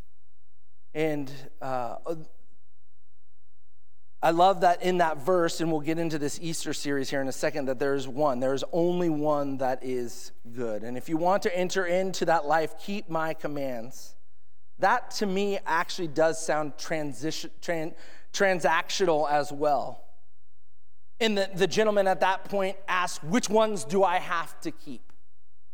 And 0.94 1.30
uh, 1.60 1.96
I 4.22 4.32
love 4.32 4.60
that 4.60 4.82
in 4.82 4.98
that 4.98 5.18
verse, 5.18 5.60
and 5.60 5.72
we'll 5.72 5.80
get 5.80 5.98
into 5.98 6.18
this 6.18 6.38
Easter 6.42 6.74
series 6.74 7.08
here 7.08 7.22
in 7.22 7.28
a 7.28 7.32
second, 7.32 7.66
that 7.66 7.78
there 7.78 7.94
is 7.94 8.06
one. 8.06 8.38
There 8.38 8.52
is 8.52 8.64
only 8.70 9.08
one 9.08 9.56
that 9.58 9.78
is 9.82 10.32
good. 10.54 10.82
And 10.82 10.98
if 10.98 11.08
you 11.08 11.16
want 11.16 11.42
to 11.44 11.56
enter 11.56 11.86
into 11.86 12.26
that 12.26 12.46
life, 12.46 12.74
keep 12.78 13.08
my 13.08 13.32
commands. 13.32 14.14
That 14.78 15.10
to 15.12 15.26
me 15.26 15.58
actually 15.66 16.08
does 16.08 16.44
sound 16.44 16.76
transition, 16.76 17.50
tran, 17.62 17.94
transactional 18.32 19.30
as 19.30 19.52
well. 19.52 20.04
And 21.18 21.36
the, 21.36 21.48
the 21.54 21.66
gentleman 21.66 22.06
at 22.06 22.20
that 22.20 22.44
point 22.44 22.76
asked, 22.88 23.22
Which 23.24 23.48
ones 23.48 23.84
do 23.84 24.04
I 24.04 24.18
have 24.18 24.58
to 24.62 24.70
keep? 24.70 25.12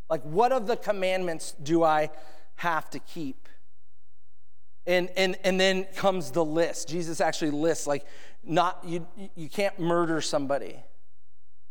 Like, 0.08 0.22
what 0.22 0.52
of 0.52 0.66
the 0.66 0.76
commandments 0.76 1.54
do 1.62 1.82
I 1.82 2.10
have 2.56 2.90
to 2.90 2.98
keep? 3.00 3.48
And, 4.86 5.08
and, 5.16 5.36
and 5.42 5.58
then 5.58 5.84
comes 5.96 6.30
the 6.30 6.44
list. 6.44 6.88
Jesus 6.88 7.20
actually 7.20 7.50
lists, 7.50 7.88
like, 7.88 8.06
not, 8.46 8.82
you, 8.84 9.06
you 9.34 9.48
can't 9.48 9.78
murder 9.78 10.20
somebody, 10.20 10.76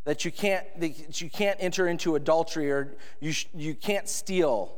that 0.04 0.26
you 0.26 0.32
can't, 0.32 0.66
that 0.80 1.22
you 1.22 1.30
can't 1.30 1.58
enter 1.60 1.88
into 1.88 2.16
adultery, 2.16 2.72
or 2.72 2.96
you, 3.20 3.34
you 3.54 3.74
can't 3.74 4.08
steal, 4.08 4.78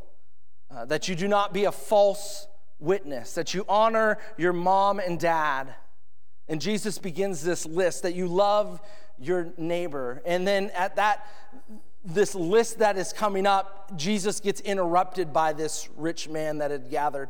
uh, 0.72 0.86
that 0.86 1.08
you 1.08 1.16
do 1.16 1.28
not 1.28 1.54
be 1.54 1.66
a 1.66 1.72
false 1.72 2.48
witness, 2.80 3.34
that 3.34 3.54
you 3.54 3.66
honor 3.68 4.20
your 4.38 4.54
mom 4.54 5.00
and 5.00 5.20
dad. 5.20 5.74
And 6.48 6.62
Jesus 6.62 6.98
begins 6.98 7.44
this 7.44 7.66
list 7.66 8.04
that 8.04 8.16
you 8.16 8.28
love 8.28 8.80
your 9.20 9.50
neighbor. 9.58 10.22
And 10.26 10.48
then 10.48 10.72
at 10.76 10.96
that, 10.96 11.28
this 12.06 12.36
list 12.36 12.80
that 12.80 12.98
is 12.98 13.12
coming 13.12 13.46
up, 13.46 13.98
Jesus 13.98 14.40
gets 14.40 14.62
interrupted 14.62 15.34
by 15.34 15.52
this 15.52 15.90
rich 15.98 16.30
man 16.30 16.60
that 16.60 16.72
had 16.72 16.90
gathered. 16.90 17.30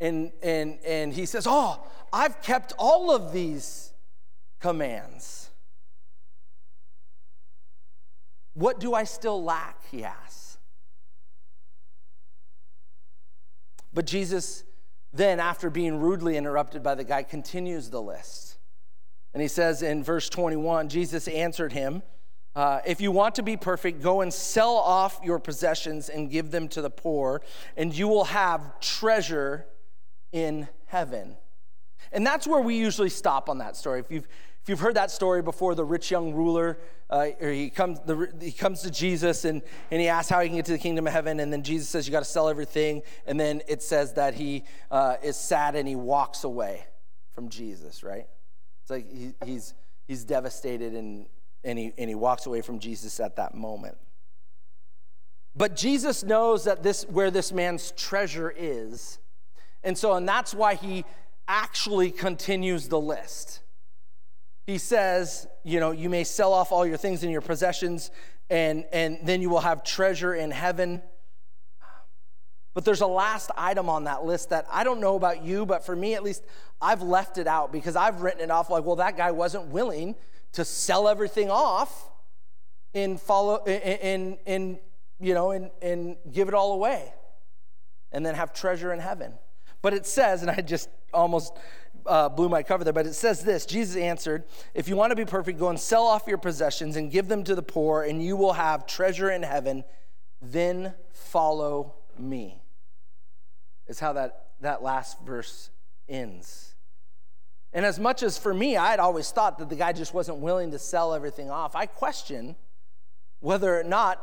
And, 0.00 0.32
and, 0.42 0.78
and 0.86 1.12
he 1.12 1.26
says, 1.26 1.46
Oh, 1.48 1.84
I've 2.12 2.40
kept 2.42 2.72
all 2.78 3.14
of 3.14 3.32
these 3.32 3.92
commands. 4.60 5.50
What 8.54 8.80
do 8.80 8.94
I 8.94 9.04
still 9.04 9.42
lack? 9.42 9.80
He 9.90 10.04
asks. 10.04 10.58
But 13.92 14.06
Jesus, 14.06 14.64
then, 15.12 15.40
after 15.40 15.70
being 15.70 15.98
rudely 15.98 16.36
interrupted 16.36 16.82
by 16.82 16.94
the 16.94 17.04
guy, 17.04 17.22
continues 17.22 17.90
the 17.90 18.02
list. 18.02 18.58
And 19.32 19.42
he 19.42 19.48
says 19.48 19.82
in 19.82 20.02
verse 20.02 20.28
21 20.28 20.88
Jesus 20.88 21.28
answered 21.28 21.72
him. 21.72 22.02
Uh, 22.56 22.80
if 22.84 23.00
you 23.00 23.12
want 23.12 23.36
to 23.36 23.42
be 23.42 23.56
perfect, 23.56 24.02
go 24.02 24.20
and 24.20 24.34
sell 24.34 24.74
off 24.74 25.20
your 25.22 25.38
possessions 25.38 26.08
and 26.08 26.28
give 26.30 26.50
them 26.50 26.66
to 26.66 26.82
the 26.82 26.90
poor, 26.90 27.40
and 27.76 27.96
you 27.96 28.08
will 28.08 28.24
have 28.24 28.80
treasure 28.80 29.66
in 30.32 30.68
heaven. 30.86 31.36
And 32.12 32.26
that's 32.26 32.46
where 32.46 32.60
we 32.60 32.76
usually 32.76 33.10
stop 33.10 33.48
on 33.48 33.58
that 33.58 33.76
story. 33.76 34.00
If 34.00 34.10
you've, 34.10 34.28
if 34.62 34.68
you've 34.68 34.80
heard 34.80 34.94
that 34.96 35.10
story 35.10 35.42
before, 35.42 35.74
the 35.74 35.84
rich 35.84 36.10
young 36.10 36.32
ruler, 36.32 36.78
uh, 37.10 37.28
or 37.40 37.50
he 37.50 37.70
comes, 37.70 38.00
the, 38.00 38.32
he 38.40 38.52
comes 38.52 38.82
to 38.82 38.90
Jesus 38.90 39.44
and, 39.44 39.62
and 39.90 40.00
he 40.00 40.08
asks 40.08 40.30
how 40.30 40.40
he 40.40 40.48
can 40.48 40.56
get 40.56 40.66
to 40.66 40.72
the 40.72 40.78
kingdom 40.78 41.06
of 41.06 41.12
heaven. 41.12 41.40
And 41.40 41.52
then 41.52 41.62
Jesus 41.62 41.88
says, 41.88 42.06
You 42.06 42.12
got 42.12 42.20
to 42.20 42.24
sell 42.24 42.48
everything. 42.48 43.02
And 43.26 43.38
then 43.38 43.62
it 43.68 43.82
says 43.82 44.14
that 44.14 44.34
he 44.34 44.64
uh, 44.90 45.16
is 45.22 45.36
sad 45.36 45.74
and 45.74 45.88
he 45.88 45.96
walks 45.96 46.44
away 46.44 46.86
from 47.34 47.48
Jesus, 47.48 48.02
right? 48.02 48.26
It's 48.82 48.90
like 48.90 49.10
he, 49.10 49.34
he's, 49.44 49.74
he's 50.06 50.24
devastated 50.24 50.94
and 50.94 51.26
and 51.64 51.78
he, 51.78 51.92
and 51.98 52.08
he 52.08 52.14
walks 52.14 52.46
away 52.46 52.62
from 52.62 52.78
Jesus 52.78 53.20
at 53.20 53.36
that 53.36 53.54
moment. 53.54 53.96
But 55.56 55.74
Jesus 55.74 56.22
knows 56.22 56.64
that 56.64 56.82
this 56.82 57.04
where 57.04 57.30
this 57.30 57.52
man's 57.52 57.90
treasure 57.92 58.52
is. 58.56 59.18
And 59.82 59.96
so, 59.96 60.14
and 60.14 60.28
that's 60.28 60.54
why 60.54 60.74
he 60.74 61.04
actually 61.46 62.10
continues 62.10 62.88
the 62.88 63.00
list. 63.00 63.60
He 64.66 64.78
says, 64.78 65.46
you 65.64 65.80
know, 65.80 65.92
you 65.92 66.10
may 66.10 66.24
sell 66.24 66.52
off 66.52 66.72
all 66.72 66.86
your 66.86 66.98
things 66.98 67.22
and 67.22 67.32
your 67.32 67.40
possessions, 67.40 68.10
and, 68.50 68.84
and 68.92 69.18
then 69.22 69.40
you 69.40 69.48
will 69.48 69.60
have 69.60 69.82
treasure 69.82 70.34
in 70.34 70.50
heaven. 70.50 71.02
But 72.74 72.84
there's 72.84 73.00
a 73.00 73.06
last 73.06 73.50
item 73.56 73.88
on 73.88 74.04
that 74.04 74.24
list 74.24 74.50
that 74.50 74.66
I 74.70 74.84
don't 74.84 75.00
know 75.00 75.16
about 75.16 75.42
you, 75.42 75.64
but 75.64 75.86
for 75.86 75.96
me 75.96 76.14
at 76.14 76.22
least, 76.22 76.44
I've 76.80 77.02
left 77.02 77.38
it 77.38 77.46
out 77.46 77.72
because 77.72 77.96
I've 77.96 78.20
written 78.20 78.42
it 78.42 78.50
off 78.50 78.70
like, 78.70 78.84
well, 78.84 78.96
that 78.96 79.16
guy 79.16 79.30
wasn't 79.30 79.68
willing 79.68 80.14
to 80.52 80.64
sell 80.64 81.08
everything 81.08 81.50
off 81.50 82.10
and 82.94 83.20
follow 83.20 83.64
and 83.64 84.38
and 84.46 84.78
you 85.20 85.34
know 85.34 85.50
and, 85.50 85.70
and 85.82 86.16
give 86.32 86.48
it 86.48 86.54
all 86.54 86.72
away 86.72 87.12
and 88.12 88.24
then 88.24 88.34
have 88.34 88.52
treasure 88.52 88.92
in 88.92 88.98
heaven 88.98 89.32
but 89.82 89.94
it 89.94 90.06
says 90.06 90.42
and 90.42 90.50
i 90.50 90.60
just 90.60 90.88
almost 91.12 91.52
uh, 92.06 92.28
blew 92.28 92.48
my 92.48 92.62
cover 92.62 92.84
there 92.84 92.92
but 92.92 93.06
it 93.06 93.14
says 93.14 93.44
this 93.44 93.66
jesus 93.66 93.96
answered 93.96 94.44
if 94.74 94.88
you 94.88 94.96
want 94.96 95.10
to 95.10 95.16
be 95.16 95.24
perfect 95.24 95.58
go 95.58 95.68
and 95.68 95.78
sell 95.78 96.06
off 96.06 96.26
your 96.26 96.38
possessions 96.38 96.96
and 96.96 97.10
give 97.10 97.28
them 97.28 97.44
to 97.44 97.54
the 97.54 97.62
poor 97.62 98.02
and 98.02 98.22
you 98.22 98.36
will 98.36 98.54
have 98.54 98.86
treasure 98.86 99.30
in 99.30 99.42
heaven. 99.42 99.84
Then 100.40 100.94
follow 101.10 101.94
me 102.18 102.62
is 103.86 104.00
how 104.00 104.12
that 104.14 104.46
that 104.60 104.82
last 104.82 105.20
verse 105.20 105.70
ends. 106.08 106.74
And 107.72 107.84
as 107.84 108.00
much 108.00 108.22
as 108.22 108.38
for 108.38 108.52
me, 108.52 108.76
I'd 108.76 108.98
always 108.98 109.30
thought 109.30 109.58
that 109.58 109.68
the 109.68 109.76
guy 109.76 109.92
just 109.92 110.14
wasn't 110.14 110.38
willing 110.38 110.70
to 110.72 110.78
sell 110.78 111.14
everything 111.14 111.50
off, 111.50 111.76
I 111.76 111.86
question 111.86 112.56
whether 113.40 113.78
or 113.78 113.84
not 113.84 114.20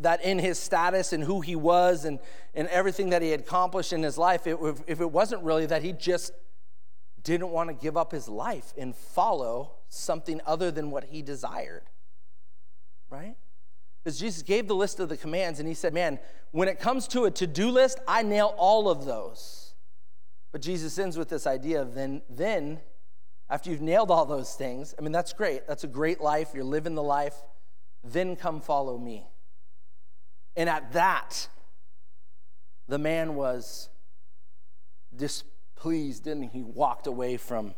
that 0.00 0.22
in 0.22 0.38
his 0.38 0.58
status 0.58 1.12
and 1.12 1.24
who 1.24 1.40
he 1.40 1.56
was 1.56 2.04
and, 2.04 2.18
and 2.54 2.68
everything 2.68 3.10
that 3.10 3.22
he 3.22 3.30
had 3.30 3.40
accomplished 3.40 3.92
in 3.92 4.02
his 4.02 4.18
life, 4.18 4.46
it, 4.46 4.58
if 4.86 5.00
it 5.00 5.10
wasn't 5.10 5.42
really 5.42 5.66
that 5.66 5.82
he 5.82 5.92
just 5.92 6.32
didn't 7.22 7.50
want 7.50 7.68
to 7.68 7.74
give 7.74 7.96
up 7.96 8.12
his 8.12 8.28
life 8.28 8.72
and 8.76 8.94
follow 8.94 9.72
something 9.88 10.40
other 10.46 10.70
than 10.70 10.90
what 10.90 11.04
he 11.04 11.22
desired. 11.22 11.82
Right? 13.10 13.36
Because 14.02 14.20
Jesus 14.20 14.42
gave 14.42 14.68
the 14.68 14.74
list 14.74 15.00
of 15.00 15.08
the 15.08 15.16
commands 15.16 15.58
and 15.58 15.68
he 15.68 15.74
said, 15.74 15.92
Man, 15.92 16.18
when 16.52 16.68
it 16.68 16.78
comes 16.78 17.08
to 17.08 17.24
a 17.24 17.30
to 17.32 17.46
do 17.46 17.70
list, 17.70 17.98
I 18.06 18.22
nail 18.22 18.54
all 18.56 18.88
of 18.88 19.04
those. 19.04 19.74
But 20.52 20.62
Jesus 20.62 20.98
ends 20.98 21.18
with 21.18 21.28
this 21.28 21.46
idea 21.46 21.82
of 21.82 21.94
then, 21.94 22.22
then, 22.30 22.80
after 23.50 23.70
you've 23.70 23.82
nailed 23.82 24.10
all 24.10 24.24
those 24.24 24.54
things, 24.54 24.94
I 24.98 25.02
mean, 25.02 25.12
that's 25.12 25.32
great. 25.32 25.66
That's 25.66 25.84
a 25.84 25.88
great 25.88 26.20
life. 26.20 26.52
You're 26.54 26.64
living 26.64 26.94
the 26.94 27.02
life. 27.02 27.34
Then 28.04 28.36
come 28.36 28.60
follow 28.60 28.96
me. 28.96 29.26
And 30.56 30.68
at 30.68 30.92
that, 30.92 31.48
the 32.88 32.98
man 32.98 33.34
was 33.34 33.88
displeased 35.14 36.26
and 36.26 36.44
he 36.44 36.62
walked 36.62 37.06
away 37.06 37.36
from, 37.36 37.74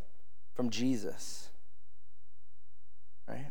from 0.54 0.70
Jesus. 0.70 1.48
Right? 3.26 3.50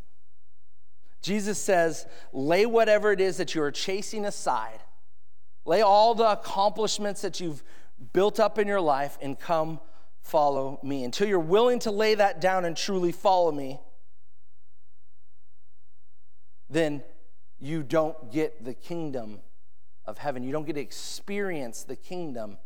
Jesus 1.22 1.60
says, 1.62 2.06
lay 2.32 2.66
whatever 2.66 3.12
it 3.12 3.20
is 3.20 3.38
that 3.38 3.54
you 3.54 3.62
are 3.62 3.72
chasing 3.72 4.26
aside. 4.26 4.80
Lay 5.66 5.82
all 5.82 6.16
the 6.16 6.32
accomplishments 6.32 7.22
that 7.22 7.40
you've 7.42 7.64
built 8.14 8.40
up 8.40 8.58
in 8.58 8.68
your 8.68 8.80
life 8.80 9.18
and 9.22 9.38
come 9.38 9.82
follow 10.22 10.80
me. 10.84 11.04
Until 11.04 11.28
you're 11.28 11.40
willing 11.40 11.80
to 11.80 11.92
lay 11.92 12.16
that 12.16 12.40
down 12.40 12.64
and 12.64 12.78
truly 12.78 13.12
follow 13.12 13.52
me, 13.52 13.80
then 16.70 17.04
you 17.60 17.84
don't 17.84 18.32
get 18.32 18.64
the 18.64 18.74
kingdom 18.74 19.40
of 20.06 20.18
heaven. 20.18 20.44
You 20.44 20.52
don't 20.52 20.66
get 20.66 20.74
to 20.74 20.82
experience 20.82 21.84
the 21.84 21.96
kingdom 21.96 22.58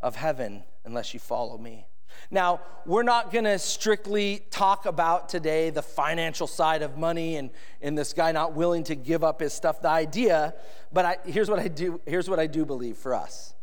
of 0.00 0.16
heaven 0.16 0.64
unless 0.84 1.14
you 1.14 1.20
follow 1.20 1.58
me. 1.58 1.86
Now, 2.30 2.60
we're 2.86 3.04
not 3.04 3.32
going 3.32 3.44
to 3.44 3.58
strictly 3.58 4.42
talk 4.50 4.86
about 4.86 5.28
today 5.28 5.70
the 5.70 5.82
financial 5.82 6.46
side 6.46 6.82
of 6.82 6.96
money 6.98 7.36
and, 7.36 7.50
and 7.80 7.96
this 7.96 8.12
guy 8.12 8.32
not 8.32 8.54
willing 8.54 8.84
to 8.84 8.94
give 8.94 9.22
up 9.22 9.40
his 9.40 9.52
stuff, 9.52 9.80
the 9.80 9.88
idea, 9.88 10.54
but 10.92 11.04
I, 11.04 11.18
here's, 11.24 11.48
what 11.48 11.60
I 11.60 11.68
do, 11.68 12.00
here's 12.06 12.28
what 12.28 12.40
I 12.40 12.46
do 12.46 12.64
believe 12.64 12.96
for 12.96 13.14
us. 13.14 13.54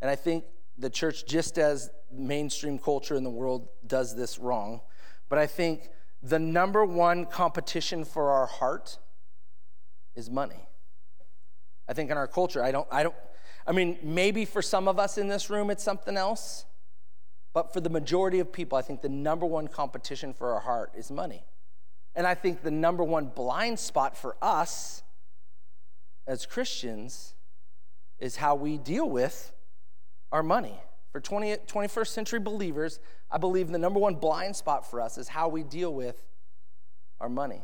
And 0.00 0.10
I 0.10 0.14
think 0.14 0.44
the 0.78 0.90
church, 0.90 1.26
just 1.26 1.58
as 1.58 1.90
mainstream 2.12 2.78
culture 2.78 3.16
in 3.16 3.24
the 3.24 3.30
world 3.30 3.68
does 3.86 4.14
this 4.14 4.38
wrong, 4.38 4.80
but 5.28 5.38
I 5.38 5.46
think 5.46 5.90
the 6.22 6.38
number 6.38 6.84
one 6.84 7.26
competition 7.26 8.04
for 8.04 8.30
our 8.30 8.46
heart 8.46 8.98
is 10.18 10.28
money. 10.28 10.66
I 11.88 11.94
think 11.94 12.10
in 12.10 12.16
our 12.16 12.26
culture, 12.26 12.62
I 12.62 12.72
don't, 12.72 12.88
I 12.90 13.04
don't, 13.04 13.14
I 13.66 13.72
mean, 13.72 13.98
maybe 14.02 14.44
for 14.44 14.60
some 14.60 14.88
of 14.88 14.98
us 14.98 15.16
in 15.16 15.28
this 15.28 15.48
room, 15.48 15.70
it's 15.70 15.82
something 15.82 16.16
else. 16.16 16.66
But 17.54 17.72
for 17.72 17.80
the 17.80 17.88
majority 17.88 18.40
of 18.40 18.52
people, 18.52 18.76
I 18.76 18.82
think 18.82 19.00
the 19.00 19.08
number 19.08 19.46
one 19.46 19.68
competition 19.68 20.34
for 20.34 20.52
our 20.52 20.60
heart 20.60 20.92
is 20.96 21.10
money. 21.10 21.44
And 22.14 22.26
I 22.26 22.34
think 22.34 22.62
the 22.62 22.70
number 22.70 23.04
one 23.04 23.26
blind 23.26 23.78
spot 23.78 24.16
for 24.16 24.36
us 24.42 25.02
as 26.26 26.44
Christians 26.44 27.34
is 28.18 28.36
how 28.36 28.56
we 28.56 28.76
deal 28.76 29.08
with 29.08 29.52
our 30.32 30.42
money. 30.42 30.78
For 31.12 31.20
20, 31.20 31.56
21st 31.56 32.08
century 32.08 32.40
believers, 32.40 33.00
I 33.30 33.38
believe 33.38 33.68
the 33.68 33.78
number 33.78 34.00
one 34.00 34.16
blind 34.16 34.56
spot 34.56 34.90
for 34.90 35.00
us 35.00 35.16
is 35.16 35.28
how 35.28 35.48
we 35.48 35.62
deal 35.62 35.94
with 35.94 36.22
our 37.20 37.28
money. 37.28 37.62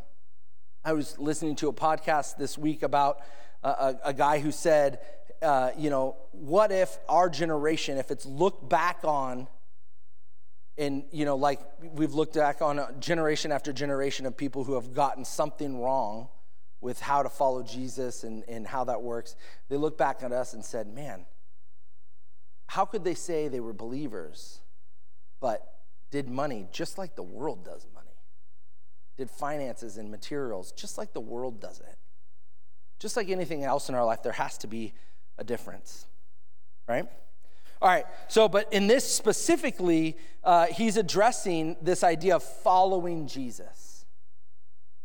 I 0.85 0.93
was 0.93 1.19
listening 1.19 1.57
to 1.57 1.69
a 1.69 1.73
podcast 1.73 2.37
this 2.37 2.59
week 2.59 2.83
about 2.83 3.19
a, 3.63 3.69
a, 3.69 3.99
a 4.07 4.13
guy 4.13 4.39
who 4.39 4.53
said, 4.53 4.99
uh, 5.41 5.71
you 5.79 5.89
know, 5.89 6.17
what 6.33 6.71
if 6.73 6.99
our 7.09 7.31
generation, 7.31 7.97
if 7.97 8.11
it's 8.11 8.27
looked 8.27 8.69
back 8.69 8.99
on 9.03 9.49
and 10.77 11.05
you 11.13 11.25
know 11.25 11.37
like 11.37 11.61
we've 11.93 12.15
looked 12.15 12.35
back 12.35 12.61
on 12.61 12.81
generation 13.01 13.53
after 13.53 13.73
generation 13.73 14.27
of 14.27 14.37
people 14.37 14.65
who 14.65 14.75
have 14.75 14.93
gotten 14.93 15.25
something 15.25 15.81
wrong 15.81 16.29
with 16.81 17.01
how 17.01 17.23
to 17.23 17.29
follow 17.29 17.63
jesus 17.63 18.25
and, 18.25 18.43
and 18.49 18.67
how 18.67 18.83
that 18.83 19.01
works 19.01 19.37
they 19.69 19.77
look 19.77 19.97
back 19.97 20.23
at 20.25 20.33
us 20.33 20.53
and 20.53 20.65
said 20.65 20.93
man 20.93 21.25
how 22.67 22.85
could 22.85 23.05
they 23.05 23.15
say 23.15 23.47
they 23.47 23.61
were 23.61 23.73
believers 23.73 24.61
but 25.41 25.77
did 26.11 26.29
money 26.29 26.67
just 26.73 26.99
like 26.99 27.15
the 27.15 27.23
world 27.23 27.65
does 27.65 27.87
money 27.95 28.14
did 29.17 29.31
finances 29.31 29.97
and 29.97 30.11
materials 30.11 30.73
just 30.73 30.99
like 30.99 31.13
the 31.13 31.21
world 31.21 31.61
does 31.61 31.81
it 31.81 31.97
just 32.99 33.17
like 33.17 33.29
anything 33.29 33.65
else 33.65 33.89
in 33.89 33.95
our 33.95 34.05
life 34.05 34.23
there 34.23 34.33
has 34.33 34.59
to 34.59 34.67
be 34.67 34.93
a 35.39 35.45
difference 35.45 36.07
right 36.89 37.07
all 37.85 37.91
right, 37.91 38.07
so, 38.29 38.49
but 38.49 38.73
in 38.73 38.87
this 38.87 39.07
specifically, 39.07 40.17
uh, 40.43 40.67
he's 40.67 40.97
addressing 40.97 41.77
this 41.83 42.03
idea 42.03 42.37
of 42.37 42.43
following 42.43 43.27
Jesus, 43.27 44.07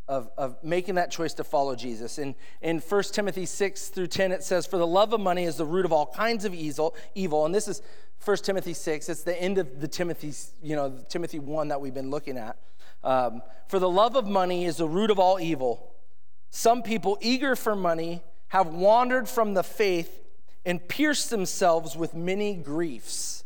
of, 0.08 0.30
of 0.38 0.56
making 0.63 0.96
that 0.96 1.12
choice 1.12 1.34
to 1.34 1.44
follow 1.44 1.75
Jesus. 1.75 2.18
In, 2.18 2.36
in 2.62 2.80
1 2.80 3.04
Timothy 3.12 3.46
6 3.46 3.89
through 3.89 4.08
10, 4.08 4.32
it 4.32 4.44
says, 4.46 4.66
For 4.66 4.78
the 4.78 4.88
love 4.88 5.12
of 5.12 5.20
money 5.20 5.44
is 5.44 5.58
the 5.58 5.66
root 5.66 5.84
of 5.84 5.92
all 5.92 6.06
kinds 6.06 6.46
of 6.46 6.54
evil, 6.54 6.96
evil. 7.16 7.46
And 7.46 7.54
this 7.54 7.68
is 7.68 7.82
1 8.24 8.38
Timothy 8.38 8.74
6. 8.74 9.10
It's 9.10 9.24
the 9.24 9.38
end 9.38 9.58
of 9.58 9.82
the 9.82 9.88
Timothy, 9.89 10.32
you 10.63 10.78
know, 10.78 11.04
Timothy 11.10 11.39
1 11.39 11.68
that 11.68 11.82
we've 11.82 11.94
been 11.94 12.10
looking 12.10 12.38
at. 12.38 12.58
Um, 13.03 13.41
For 13.68 13.79
the 13.79 13.89
love 13.89 14.15
of 14.15 14.27
money 14.27 14.65
is 14.65 14.77
the 14.77 14.88
root 14.88 15.12
of 15.12 15.20
all 15.20 15.39
evil. 15.39 15.94
Some 16.50 16.82
people, 16.82 17.18
eager 17.22 17.55
for 17.55 17.75
money, 17.75 18.24
have 18.48 18.68
wandered 18.68 19.29
from 19.29 19.53
the 19.53 19.64
faith 19.64 20.22
and 20.66 20.85
pierced 20.88 21.29
themselves 21.29 21.96
with 21.96 22.14
many 22.14 22.55
griefs. 22.55 23.44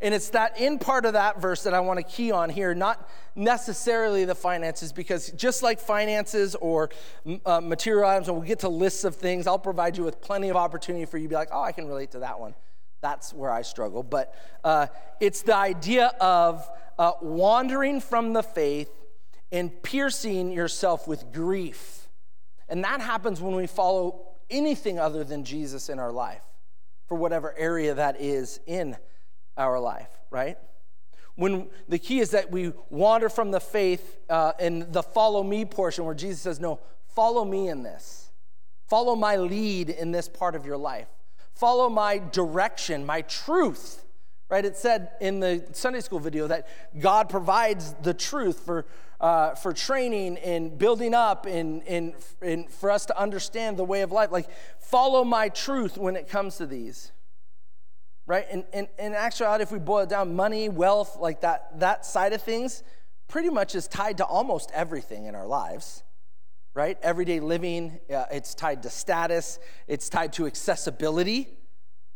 And 0.00 0.14
it's 0.14 0.30
that 0.30 0.58
in 0.58 0.78
part 0.78 1.04
of 1.04 1.12
that 1.12 1.42
verse 1.42 1.62
that 1.64 1.74
I 1.74 1.80
want 1.80 1.98
to 1.98 2.02
key 2.02 2.32
on 2.32 2.48
here, 2.48 2.74
not 2.74 3.06
necessarily 3.34 4.24
the 4.24 4.34
finances, 4.34 4.92
because 4.92 5.30
just 5.32 5.62
like 5.62 5.78
finances 5.78 6.54
or 6.54 6.88
uh, 7.44 7.60
material 7.60 8.08
items, 8.08 8.28
and 8.28 8.36
we'll 8.38 8.46
get 8.46 8.60
to 8.60 8.70
lists 8.70 9.04
of 9.04 9.16
things, 9.16 9.46
I'll 9.46 9.58
provide 9.58 9.98
you 9.98 10.04
with 10.04 10.22
plenty 10.22 10.48
of 10.48 10.56
opportunity 10.56 11.04
for 11.04 11.18
you 11.18 11.24
to 11.24 11.28
be 11.28 11.34
like, 11.34 11.50
oh, 11.52 11.62
I 11.62 11.72
can 11.72 11.86
relate 11.86 12.12
to 12.12 12.20
that 12.20 12.40
one. 12.40 12.54
That's 13.02 13.34
where 13.34 13.50
I 13.50 13.60
struggle. 13.60 14.02
But 14.02 14.34
uh, 14.64 14.86
it's 15.20 15.42
the 15.42 15.56
idea 15.56 16.12
of 16.18 16.66
uh, 17.00 17.14
wandering 17.22 17.98
from 17.98 18.34
the 18.34 18.42
faith 18.42 18.90
and 19.50 19.82
piercing 19.82 20.52
yourself 20.52 21.08
with 21.08 21.32
grief. 21.32 22.06
And 22.68 22.84
that 22.84 23.00
happens 23.00 23.40
when 23.40 23.56
we 23.56 23.66
follow 23.66 24.26
anything 24.50 24.98
other 24.98 25.24
than 25.24 25.42
Jesus 25.42 25.88
in 25.88 25.98
our 25.98 26.12
life, 26.12 26.42
for 27.06 27.14
whatever 27.14 27.56
area 27.56 27.94
that 27.94 28.20
is 28.20 28.60
in 28.66 28.98
our 29.56 29.80
life, 29.80 30.10
right? 30.28 30.58
When 31.36 31.70
the 31.88 31.98
key 31.98 32.20
is 32.20 32.32
that 32.32 32.50
we 32.50 32.74
wander 32.90 33.30
from 33.30 33.50
the 33.50 33.60
faith 33.60 34.18
uh, 34.28 34.52
in 34.60 34.92
the 34.92 35.02
follow 35.02 35.42
me 35.42 35.64
portion, 35.64 36.04
where 36.04 36.14
Jesus 36.14 36.42
says, 36.42 36.60
No, 36.60 36.80
follow 37.14 37.46
me 37.46 37.68
in 37.68 37.82
this. 37.82 38.30
Follow 38.90 39.16
my 39.16 39.36
lead 39.36 39.88
in 39.88 40.10
this 40.10 40.28
part 40.28 40.54
of 40.54 40.66
your 40.66 40.76
life. 40.76 41.08
Follow 41.54 41.88
my 41.88 42.18
direction, 42.18 43.06
my 43.06 43.22
truth 43.22 44.04
right? 44.50 44.64
It 44.64 44.76
said 44.76 45.12
in 45.20 45.40
the 45.40 45.64
Sunday 45.72 46.00
school 46.00 46.18
video 46.18 46.48
that 46.48 46.66
God 46.98 47.28
provides 47.28 47.94
the 48.02 48.12
truth 48.12 48.60
for, 48.60 48.84
uh, 49.20 49.54
for 49.54 49.72
training 49.72 50.38
and 50.38 50.76
building 50.76 51.14
up 51.14 51.46
and, 51.46 51.82
and, 51.84 52.14
and 52.42 52.68
for 52.68 52.90
us 52.90 53.06
to 53.06 53.18
understand 53.18 53.76
the 53.76 53.84
way 53.84 54.02
of 54.02 54.10
life. 54.10 54.32
Like, 54.32 54.48
follow 54.80 55.22
my 55.22 55.48
truth 55.48 55.96
when 55.96 56.16
it 56.16 56.28
comes 56.28 56.56
to 56.56 56.66
these, 56.66 57.12
right? 58.26 58.46
And, 58.50 58.64
and, 58.72 58.88
and 58.98 59.14
actuality, 59.14 59.62
if 59.62 59.70
we 59.70 59.78
boil 59.78 60.00
it 60.00 60.08
down, 60.08 60.34
money, 60.34 60.68
wealth, 60.68 61.16
like 61.20 61.42
that, 61.42 61.78
that 61.78 62.04
side 62.04 62.32
of 62.32 62.42
things, 62.42 62.82
pretty 63.28 63.50
much 63.50 63.76
is 63.76 63.86
tied 63.86 64.16
to 64.16 64.24
almost 64.24 64.72
everything 64.74 65.26
in 65.26 65.34
our 65.34 65.46
lives 65.46 66.02
right? 66.72 66.98
Everyday 67.02 67.40
living, 67.40 67.98
uh, 68.14 68.26
it's 68.30 68.54
tied 68.54 68.84
to 68.84 68.90
status, 68.90 69.58
it's 69.88 70.08
tied 70.08 70.32
to 70.34 70.46
accessibility, 70.46 71.48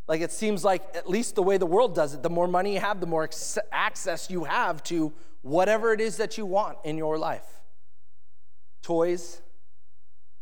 like 0.07 0.21
it 0.21 0.33
seems 0.33 0.65
like, 0.65 0.83
at 0.95 1.09
least 1.09 1.35
the 1.35 1.43
way 1.43 1.57
the 1.57 1.67
world 1.67 1.95
does 1.95 2.15
it, 2.15 2.23
the 2.23 2.31
more 2.31 2.47
money 2.47 2.75
you 2.75 2.81
have, 2.81 3.01
the 3.01 3.07
more 3.07 3.29
access 3.73 4.31
you 4.31 4.45
have 4.45 4.83
to 4.85 5.13
whatever 5.43 5.93
it 5.93 6.01
is 6.01 6.17
that 6.19 6.37
you 6.39 6.47
want 6.47 6.79
in 6.85 6.99
your 6.99 7.19
life. 7.19 7.47
Toys. 8.83 9.41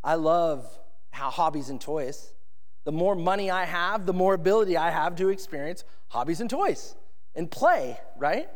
I 0.03 0.15
love 0.15 0.67
how 1.11 1.29
hobbies 1.29 1.69
and 1.69 1.79
toys. 1.79 2.33
The 2.83 2.91
more 2.91 3.15
money 3.15 3.49
I 3.49 3.63
have, 3.63 4.05
the 4.05 4.13
more 4.13 4.33
ability 4.33 4.75
I 4.75 4.89
have 4.91 5.15
to 5.17 5.29
experience 5.29 5.85
hobbies 6.09 6.41
and 6.41 6.49
toys 6.49 6.95
and 7.35 7.49
play, 7.49 7.97
right? 8.17 8.49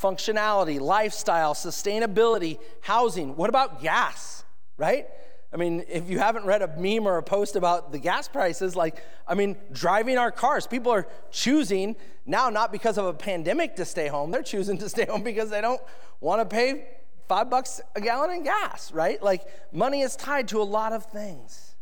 Functionality, 0.00 0.80
lifestyle, 0.80 1.54
sustainability, 1.54 2.58
housing. 2.80 3.36
What 3.36 3.50
about 3.50 3.82
gas, 3.82 4.42
right? 4.76 5.06
I 5.52 5.58
mean, 5.58 5.84
if 5.88 6.08
you 6.08 6.18
haven't 6.18 6.46
read 6.46 6.62
a 6.62 6.68
meme 6.78 7.06
or 7.06 7.18
a 7.18 7.22
post 7.22 7.56
about 7.56 7.92
the 7.92 7.98
gas 7.98 8.26
prices, 8.26 8.74
like, 8.74 9.04
I 9.28 9.34
mean, 9.34 9.56
driving 9.70 10.16
our 10.16 10.30
cars, 10.30 10.66
people 10.66 10.90
are 10.92 11.06
choosing 11.30 11.94
now 12.24 12.48
not 12.48 12.72
because 12.72 12.96
of 12.96 13.04
a 13.04 13.12
pandemic 13.12 13.76
to 13.76 13.84
stay 13.84 14.08
home, 14.08 14.30
they're 14.30 14.42
choosing 14.42 14.78
to 14.78 14.88
stay 14.88 15.04
home 15.04 15.22
because 15.22 15.50
they 15.50 15.60
don't 15.60 15.80
want 16.20 16.40
to 16.40 16.46
pay 16.46 16.86
five 17.28 17.50
bucks 17.50 17.80
a 17.94 18.00
gallon 18.00 18.30
in 18.30 18.44
gas, 18.44 18.92
right? 18.92 19.22
Like, 19.22 19.42
money 19.72 20.00
is 20.00 20.16
tied 20.16 20.48
to 20.48 20.62
a 20.62 20.64
lot 20.64 20.92
of 20.92 21.06
things. 21.06 21.76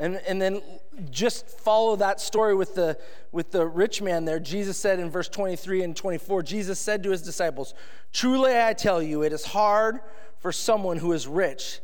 And, 0.00 0.20
and 0.28 0.40
then 0.40 0.62
just 1.10 1.48
follow 1.48 1.96
that 1.96 2.20
story 2.20 2.54
with 2.54 2.76
the, 2.76 2.96
with 3.32 3.50
the 3.50 3.66
rich 3.66 4.00
man 4.00 4.24
there. 4.24 4.38
Jesus 4.38 4.78
said 4.78 5.00
in 5.00 5.10
verse 5.10 5.28
23 5.28 5.82
and 5.82 5.96
24, 5.96 6.44
Jesus 6.44 6.78
said 6.78 7.02
to 7.02 7.10
his 7.10 7.20
disciples, 7.20 7.74
Truly 8.12 8.56
I 8.56 8.74
tell 8.74 9.02
you, 9.02 9.22
it 9.22 9.32
is 9.32 9.44
hard 9.44 9.98
for 10.38 10.52
someone 10.52 10.98
who 10.98 11.12
is 11.12 11.26
rich 11.26 11.80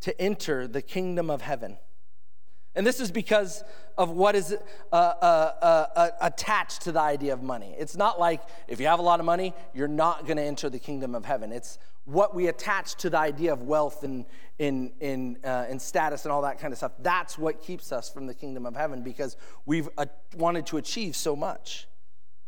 to 0.00 0.20
enter 0.20 0.66
the 0.66 0.82
kingdom 0.82 1.30
of 1.30 1.42
heaven. 1.42 1.78
And 2.74 2.86
this 2.86 3.00
is 3.00 3.10
because 3.10 3.64
of 3.96 4.10
what 4.10 4.36
is 4.36 4.54
uh, 4.92 4.94
uh, 4.94 5.52
uh, 5.60 5.86
uh 5.96 6.10
attached 6.20 6.82
to 6.82 6.92
the 6.92 7.00
idea 7.00 7.32
of 7.32 7.42
money. 7.42 7.74
It's 7.76 7.96
not 7.96 8.20
like 8.20 8.40
if 8.68 8.78
you 8.78 8.86
have 8.86 9.00
a 9.00 9.02
lot 9.02 9.18
of 9.18 9.26
money, 9.26 9.52
you're 9.74 9.88
not 9.88 10.26
going 10.26 10.36
to 10.36 10.42
enter 10.44 10.70
the 10.70 10.78
kingdom 10.78 11.14
of 11.14 11.24
heaven. 11.24 11.50
It's 11.50 11.78
what 12.04 12.34
we 12.34 12.46
attach 12.46 12.94
to 12.96 13.10
the 13.10 13.18
idea 13.18 13.52
of 13.52 13.62
wealth 13.62 14.02
and, 14.02 14.24
in, 14.58 14.92
in, 15.00 15.36
uh, 15.44 15.66
in 15.68 15.78
status 15.78 16.24
and 16.24 16.32
all 16.32 16.42
that 16.42 16.58
kind 16.58 16.72
of 16.72 16.78
stuff. 16.78 16.92
That's 17.00 17.36
what 17.36 17.60
keeps 17.60 17.92
us 17.92 18.08
from 18.08 18.26
the 18.26 18.34
kingdom 18.34 18.64
of 18.64 18.74
heaven 18.74 19.02
because 19.02 19.36
we've 19.66 19.88
uh, 19.98 20.06
wanted 20.36 20.66
to 20.66 20.78
achieve 20.78 21.16
so 21.16 21.36
much, 21.36 21.86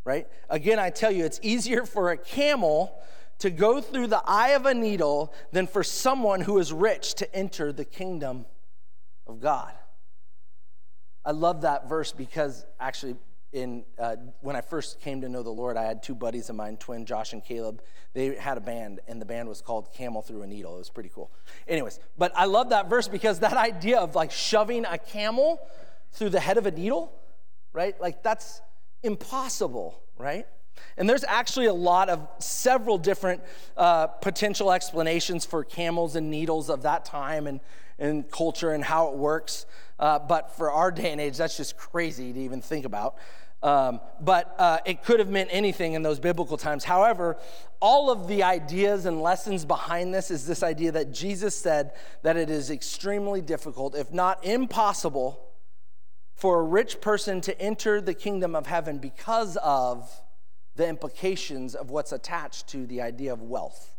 right? 0.04 0.26
Again, 0.48 0.78
I 0.78 0.88
tell 0.88 1.10
you, 1.10 1.24
it's 1.26 1.40
easier 1.42 1.84
for 1.84 2.10
a 2.10 2.16
camel 2.16 2.98
to 3.40 3.50
go 3.50 3.81
through 3.81 4.07
the 4.07 4.22
eye 4.24 4.50
of 4.50 4.66
a 4.66 4.74
needle 4.74 5.33
than 5.53 5.66
for 5.66 5.83
someone 5.83 6.40
who 6.40 6.59
is 6.59 6.72
rich 6.72 7.14
to 7.14 7.35
enter 7.35 7.72
the 7.72 7.85
kingdom 7.85 8.46
of 9.26 9.40
God. 9.40 9.72
I 11.24 11.33
love 11.33 11.62
that 11.62 11.88
verse 11.88 12.12
because 12.12 12.64
actually 12.79 13.16
in 13.53 13.85
uh, 13.98 14.16
when 14.40 14.55
I 14.55 14.61
first 14.61 15.00
came 15.00 15.20
to 15.22 15.29
know 15.29 15.42
the 15.42 15.50
Lord, 15.50 15.76
I 15.76 15.83
had 15.83 16.03
two 16.03 16.14
buddies 16.14 16.50
of 16.50 16.57
mine, 16.57 16.76
twin 16.76 17.05
Josh 17.05 17.33
and 17.33 17.44
Caleb. 17.44 17.83
They 18.12 18.37
had 18.37 18.57
a 18.57 18.61
band, 18.61 19.00
and 19.09 19.20
the 19.20 19.24
band 19.26 19.48
was 19.48 19.61
called 19.61 19.92
Camel 19.92 20.22
Through 20.22 20.42
a 20.42 20.46
Needle. 20.46 20.76
It 20.76 20.79
was 20.79 20.90
pretty 20.90 21.11
cool. 21.12 21.31
Anyways, 21.66 21.98
but 22.16 22.33
I 22.37 22.44
love 22.44 22.70
that 22.70 22.88
verse 22.88 23.09
because 23.09 23.40
that 23.40 23.55
idea 23.55 23.98
of 23.98 24.14
like 24.14 24.31
shoving 24.31 24.85
a 24.85 24.98
camel 24.98 25.61
through 26.12 26.31
the 26.31 26.40
head 26.40 26.59
of 26.59 26.66
a 26.66 26.70
needle, 26.70 27.12
right? 27.72 28.00
Like 28.00 28.22
that's 28.22 28.61
impossible, 29.03 30.00
right? 30.16 30.46
And 30.96 31.08
there's 31.08 31.24
actually 31.24 31.66
a 31.66 31.74
lot 31.74 32.08
of 32.08 32.26
several 32.38 32.98
different 32.98 33.42
uh, 33.76 34.06
potential 34.06 34.72
explanations 34.72 35.44
for 35.44 35.64
camels 35.64 36.16
and 36.16 36.30
needles 36.30 36.70
of 36.70 36.82
that 36.82 37.04
time 37.04 37.46
and, 37.46 37.60
and 37.98 38.30
culture 38.30 38.72
and 38.72 38.84
how 38.84 39.08
it 39.08 39.16
works. 39.16 39.66
Uh, 39.98 40.18
but 40.18 40.56
for 40.56 40.70
our 40.70 40.90
day 40.90 41.12
and 41.12 41.20
age, 41.20 41.36
that's 41.36 41.56
just 41.56 41.76
crazy 41.76 42.32
to 42.32 42.40
even 42.40 42.60
think 42.60 42.84
about. 42.84 43.16
Um, 43.62 44.00
but 44.20 44.54
uh, 44.58 44.78
it 44.86 45.04
could 45.04 45.18
have 45.18 45.28
meant 45.28 45.50
anything 45.52 45.92
in 45.92 46.02
those 46.02 46.18
biblical 46.18 46.56
times. 46.56 46.84
However, 46.84 47.36
all 47.78 48.10
of 48.10 48.26
the 48.26 48.42
ideas 48.42 49.04
and 49.04 49.20
lessons 49.20 49.66
behind 49.66 50.14
this 50.14 50.30
is 50.30 50.46
this 50.46 50.62
idea 50.62 50.92
that 50.92 51.12
Jesus 51.12 51.54
said 51.54 51.92
that 52.22 52.36
it 52.36 52.48
is 52.48 52.70
extremely 52.70 53.42
difficult, 53.42 53.94
if 53.94 54.12
not 54.12 54.42
impossible, 54.44 55.46
for 56.34 56.60
a 56.60 56.62
rich 56.62 57.02
person 57.02 57.42
to 57.42 57.60
enter 57.60 58.00
the 58.00 58.14
kingdom 58.14 58.56
of 58.56 58.66
heaven 58.66 58.96
because 58.96 59.58
of 59.58 60.10
the 60.76 60.87
implications 60.87 61.74
of 61.74 61.90
what's 61.90 62.12
attached 62.12 62.68
to 62.68 62.87
the 62.87 63.02
idea 63.02 63.33
of 63.33 63.42
wealth 63.42 63.94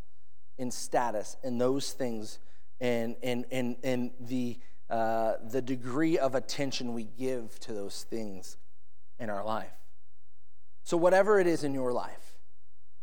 and 0.57 0.73
status 0.73 1.37
and 1.43 1.59
those 1.59 1.91
things 1.91 2.39
and, 2.79 3.15
and, 3.21 3.45
and, 3.51 3.75
and 3.83 4.11
the, 4.19 4.57
uh, 4.89 5.33
the 5.49 5.61
degree 5.61 6.17
of 6.17 6.35
attention 6.35 6.93
we 6.93 7.03
give 7.03 7.59
to 7.59 7.73
those 7.73 8.03
things 8.09 8.57
in 9.19 9.29
our 9.29 9.45
life. 9.45 9.71
So, 10.83 10.97
whatever 10.97 11.39
it 11.39 11.47
is 11.47 11.63
in 11.63 11.73
your 11.73 11.93
life, 11.93 12.35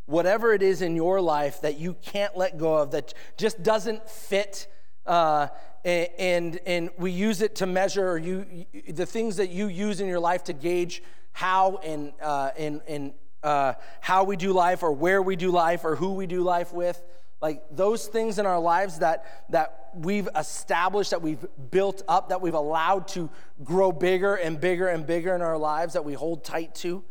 whatever 0.07 0.53
it 0.53 0.63
is 0.63 0.83
in 0.83 0.97
your 0.97 1.21
life 1.21 1.61
that 1.61 1.79
you 1.79 1.95
can't 2.03 2.37
let 2.37 2.59
go 2.59 2.77
of, 2.79 2.91
that 2.91 3.15
just 3.37 3.63
doesn't 3.63 4.09
fit, 4.09 4.67
uh, 5.07 5.49
and, 5.85 6.59
and 6.67 6.91
we 6.99 7.13
use 7.13 7.41
it 7.41 7.55
to 7.57 7.67
measure 7.67 8.19
you, 8.19 8.67
the 8.89 9.07
things 9.07 9.37
that 9.37 9.51
you 9.51 9.69
use 9.69 10.01
in 10.01 10.09
your 10.09 10.19
life 10.19 10.45
to 10.45 10.53
gauge 10.53 11.03
how 11.33 11.77
and, 11.85 12.13
uh, 12.21 12.51
and, 12.59 12.81
and 12.89 13.13
uh, 13.43 13.75
how 14.01 14.25
we 14.25 14.37
do 14.37 14.53
life 14.53 14.83
or 14.83 14.93
where 14.93 15.23
we 15.23 15.37
do 15.37 15.51
life 15.51 15.85
or 15.85 15.97
who 15.97 16.15
we 16.15 16.27
do 16.27 16.43
life 16.43 16.73
with. 16.73 17.03
Like 17.41 17.63
those 17.71 18.07
things 18.07 18.39
in 18.39 18.47
our 18.47 18.59
lives 18.59 18.99
that 18.99 19.47
that 19.51 19.91
we've 19.95 20.29
established 20.37 21.11
that 21.13 21.23
we've 21.23 21.45
built 21.71 22.03
up 22.09 22.29
that 22.31 22.41
we've 22.41 22.55
allowed 22.55 23.09
to 23.09 23.31
grow 23.63 23.93
bigger 23.93 24.35
and 24.35 24.61
bigger 24.61 24.89
and 24.89 25.07
bigger 25.07 25.35
in 25.35 25.41
our 25.41 25.57
lives 25.57 25.95
that 25.95 26.05
we 26.05 26.15
hold 26.15 26.45
tight 26.45 26.75
to. 26.77 27.05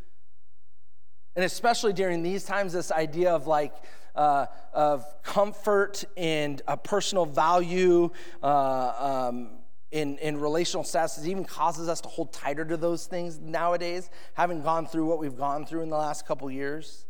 And 1.35 1.45
especially 1.45 1.93
during 1.93 2.23
these 2.23 2.43
times 2.43 2.73
this 2.73 2.91
idea 2.91 3.33
of 3.33 3.47
like 3.47 3.73
uh, 4.15 4.47
of 4.73 5.05
comfort 5.23 6.03
and 6.17 6.61
a 6.67 6.75
personal 6.75 7.25
value 7.25 8.09
uh, 8.43 9.27
um, 9.29 9.49
in, 9.91 10.17
in 10.17 10.39
relational 10.39 10.83
status 10.83 11.25
even 11.25 11.45
causes 11.45 11.87
us 11.87 12.01
to 12.01 12.09
hold 12.09 12.33
tighter 12.33 12.65
to 12.65 12.77
those 12.77 13.05
things 13.05 13.39
nowadays, 13.39 14.09
having 14.33 14.61
gone 14.61 14.85
through 14.85 15.05
what 15.05 15.19
we've 15.19 15.37
gone 15.37 15.65
through 15.65 15.81
in 15.81 15.89
the 15.89 15.97
last 15.97 16.25
couple 16.27 16.49
years. 16.51 17.05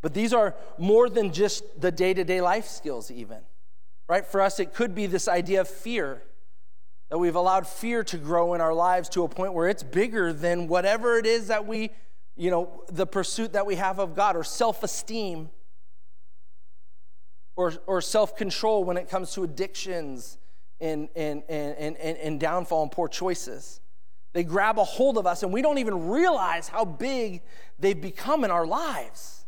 But 0.00 0.14
these 0.14 0.32
are 0.32 0.54
more 0.78 1.08
than 1.08 1.32
just 1.32 1.80
the 1.80 1.90
day 1.90 2.14
to 2.14 2.24
day 2.24 2.40
life 2.40 2.66
skills, 2.66 3.10
even. 3.10 3.38
Right? 4.06 4.26
For 4.26 4.40
us, 4.40 4.60
it 4.60 4.74
could 4.74 4.94
be 4.94 5.06
this 5.06 5.28
idea 5.28 5.62
of 5.62 5.68
fear 5.68 6.22
that 7.08 7.18
we've 7.18 7.36
allowed 7.36 7.66
fear 7.66 8.04
to 8.04 8.18
grow 8.18 8.54
in 8.54 8.60
our 8.60 8.74
lives 8.74 9.08
to 9.10 9.24
a 9.24 9.28
point 9.28 9.54
where 9.54 9.68
it's 9.68 9.82
bigger 9.82 10.32
than 10.32 10.68
whatever 10.68 11.16
it 11.16 11.26
is 11.26 11.48
that 11.48 11.66
we, 11.66 11.90
you 12.36 12.50
know, 12.50 12.84
the 12.88 13.06
pursuit 13.06 13.52
that 13.54 13.66
we 13.66 13.76
have 13.76 13.98
of 13.98 14.14
God 14.14 14.36
or 14.36 14.44
self 14.44 14.82
esteem 14.82 15.50
or, 17.56 17.74
or 17.86 18.00
self 18.00 18.36
control 18.36 18.84
when 18.84 18.96
it 18.96 19.08
comes 19.08 19.32
to 19.34 19.44
addictions 19.44 20.38
and, 20.80 21.08
and, 21.14 21.42
and, 21.48 21.96
and, 21.96 22.16
and 22.16 22.40
downfall 22.40 22.82
and 22.82 22.92
poor 22.92 23.08
choices. 23.08 23.80
They 24.32 24.42
grab 24.42 24.78
a 24.78 24.84
hold 24.84 25.16
of 25.16 25.26
us, 25.26 25.44
and 25.44 25.52
we 25.52 25.62
don't 25.62 25.78
even 25.78 26.08
realize 26.08 26.68
how 26.68 26.84
big 26.84 27.42
they've 27.78 28.00
become 28.00 28.44
in 28.44 28.50
our 28.50 28.66
lives. 28.66 29.46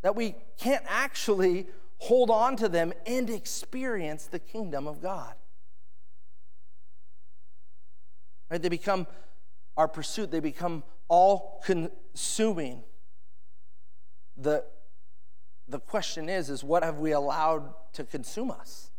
That 0.00 0.16
we 0.16 0.34
can't 0.58 0.84
actually 0.88 1.66
hold 1.98 2.30
on 2.30 2.56
to 2.56 2.68
them 2.68 2.92
and 3.06 3.28
experience 3.28 4.26
the 4.26 4.38
kingdom 4.38 4.86
of 4.86 5.02
God. 5.02 5.34
Right? 8.50 8.60
They 8.60 8.68
become 8.68 9.06
our 9.76 9.88
pursuit, 9.88 10.30
they 10.30 10.40
become 10.40 10.82
all 11.08 11.62
consuming. 11.64 12.82
The 14.36 14.64
the 15.68 15.80
question 15.80 16.28
is 16.28 16.50
is 16.50 16.62
what 16.62 16.82
have 16.82 16.98
we 16.98 17.12
allowed 17.12 17.74
to 17.94 18.04
consume 18.04 18.50
us? 18.50 18.90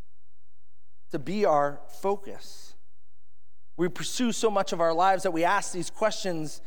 To 1.11 1.19
be 1.19 1.45
our 1.45 1.79
focus. 2.01 2.75
We 3.77 3.89
pursue 3.89 4.31
so 4.31 4.49
much 4.49 4.73
of 4.73 4.79
our 4.79 4.93
lives 4.93 5.23
that 5.23 5.31
we 5.31 5.43
ask 5.43 5.71
these 5.71 5.89
questions 5.89 6.61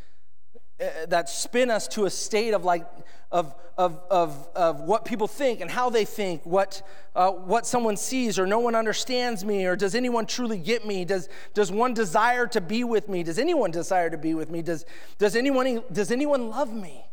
uh, 0.80 1.06
that 1.08 1.28
spin 1.28 1.70
us 1.70 1.88
to 1.88 2.04
a 2.04 2.10
state 2.10 2.54
of 2.54 2.64
like 2.64 2.86
of, 3.30 3.54
of, 3.76 4.00
of, 4.10 4.48
of 4.54 4.80
what 4.80 5.04
people 5.04 5.26
think 5.26 5.60
and 5.60 5.70
how 5.70 5.90
they 5.90 6.04
think 6.04 6.44
what, 6.46 6.80
uh, 7.14 7.30
what 7.30 7.66
someone 7.66 7.96
sees 7.96 8.38
or 8.38 8.46
no 8.46 8.58
one 8.58 8.74
understands 8.74 9.44
me 9.44 9.66
or 9.66 9.76
does 9.76 9.94
anyone 9.94 10.24
truly 10.24 10.58
get 10.58 10.86
me? 10.86 11.04
Does, 11.04 11.28
does 11.52 11.70
one 11.70 11.92
desire 11.92 12.46
to 12.46 12.60
be 12.60 12.84
with 12.84 13.08
me? 13.08 13.22
Does 13.22 13.38
anyone 13.38 13.70
desire 13.70 14.08
to 14.08 14.16
be 14.16 14.34
with 14.34 14.50
me? 14.50 14.62
Does, 14.62 14.86
does, 15.18 15.36
anyone, 15.36 15.82
does 15.92 16.10
anyone 16.10 16.48
love 16.48 16.72
me 16.72 17.04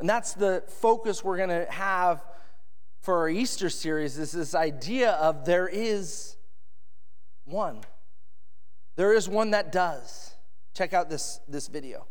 And 0.00 0.08
that's 0.08 0.32
the 0.32 0.64
focus 0.66 1.22
we're 1.22 1.36
going 1.36 1.50
to 1.50 1.70
have 1.70 2.24
for 3.00 3.18
our 3.18 3.28
Easter 3.28 3.68
series 3.70 4.18
is 4.18 4.32
this 4.32 4.54
idea 4.54 5.12
of 5.12 5.44
there 5.44 5.68
is 5.68 6.36
one. 7.44 7.80
There 8.96 9.12
is 9.12 9.28
one 9.28 9.50
that 9.52 9.72
does. 9.72 10.34
Check 10.74 10.92
out 10.92 11.08
this, 11.08 11.40
this 11.48 11.68
video. 11.68 12.06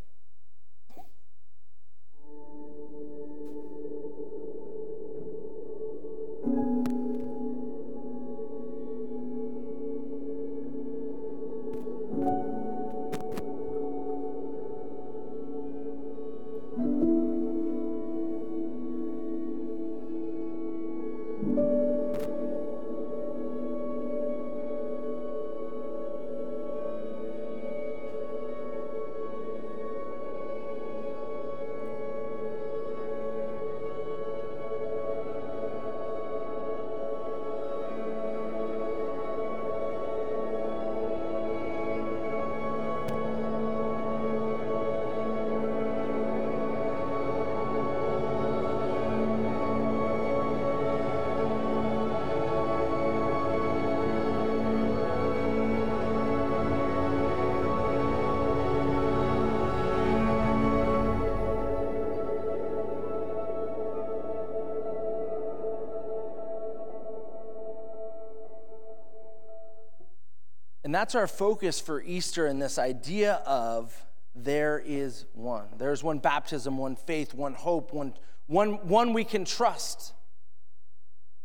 And 70.89 70.95
that's 70.95 71.13
our 71.13 71.27
focus 71.27 71.79
for 71.79 72.01
Easter 72.01 72.47
and 72.47 72.59
this 72.59 72.79
idea 72.79 73.43
of 73.45 73.93
there 74.33 74.81
is 74.83 75.27
one. 75.33 75.67
There's 75.77 76.03
one 76.03 76.17
baptism, 76.17 76.79
one 76.79 76.95
faith, 76.95 77.35
one 77.35 77.53
hope, 77.53 77.93
one, 77.93 78.15
one, 78.47 78.87
one 78.87 79.13
we 79.13 79.23
can 79.23 79.45
trust. 79.45 80.13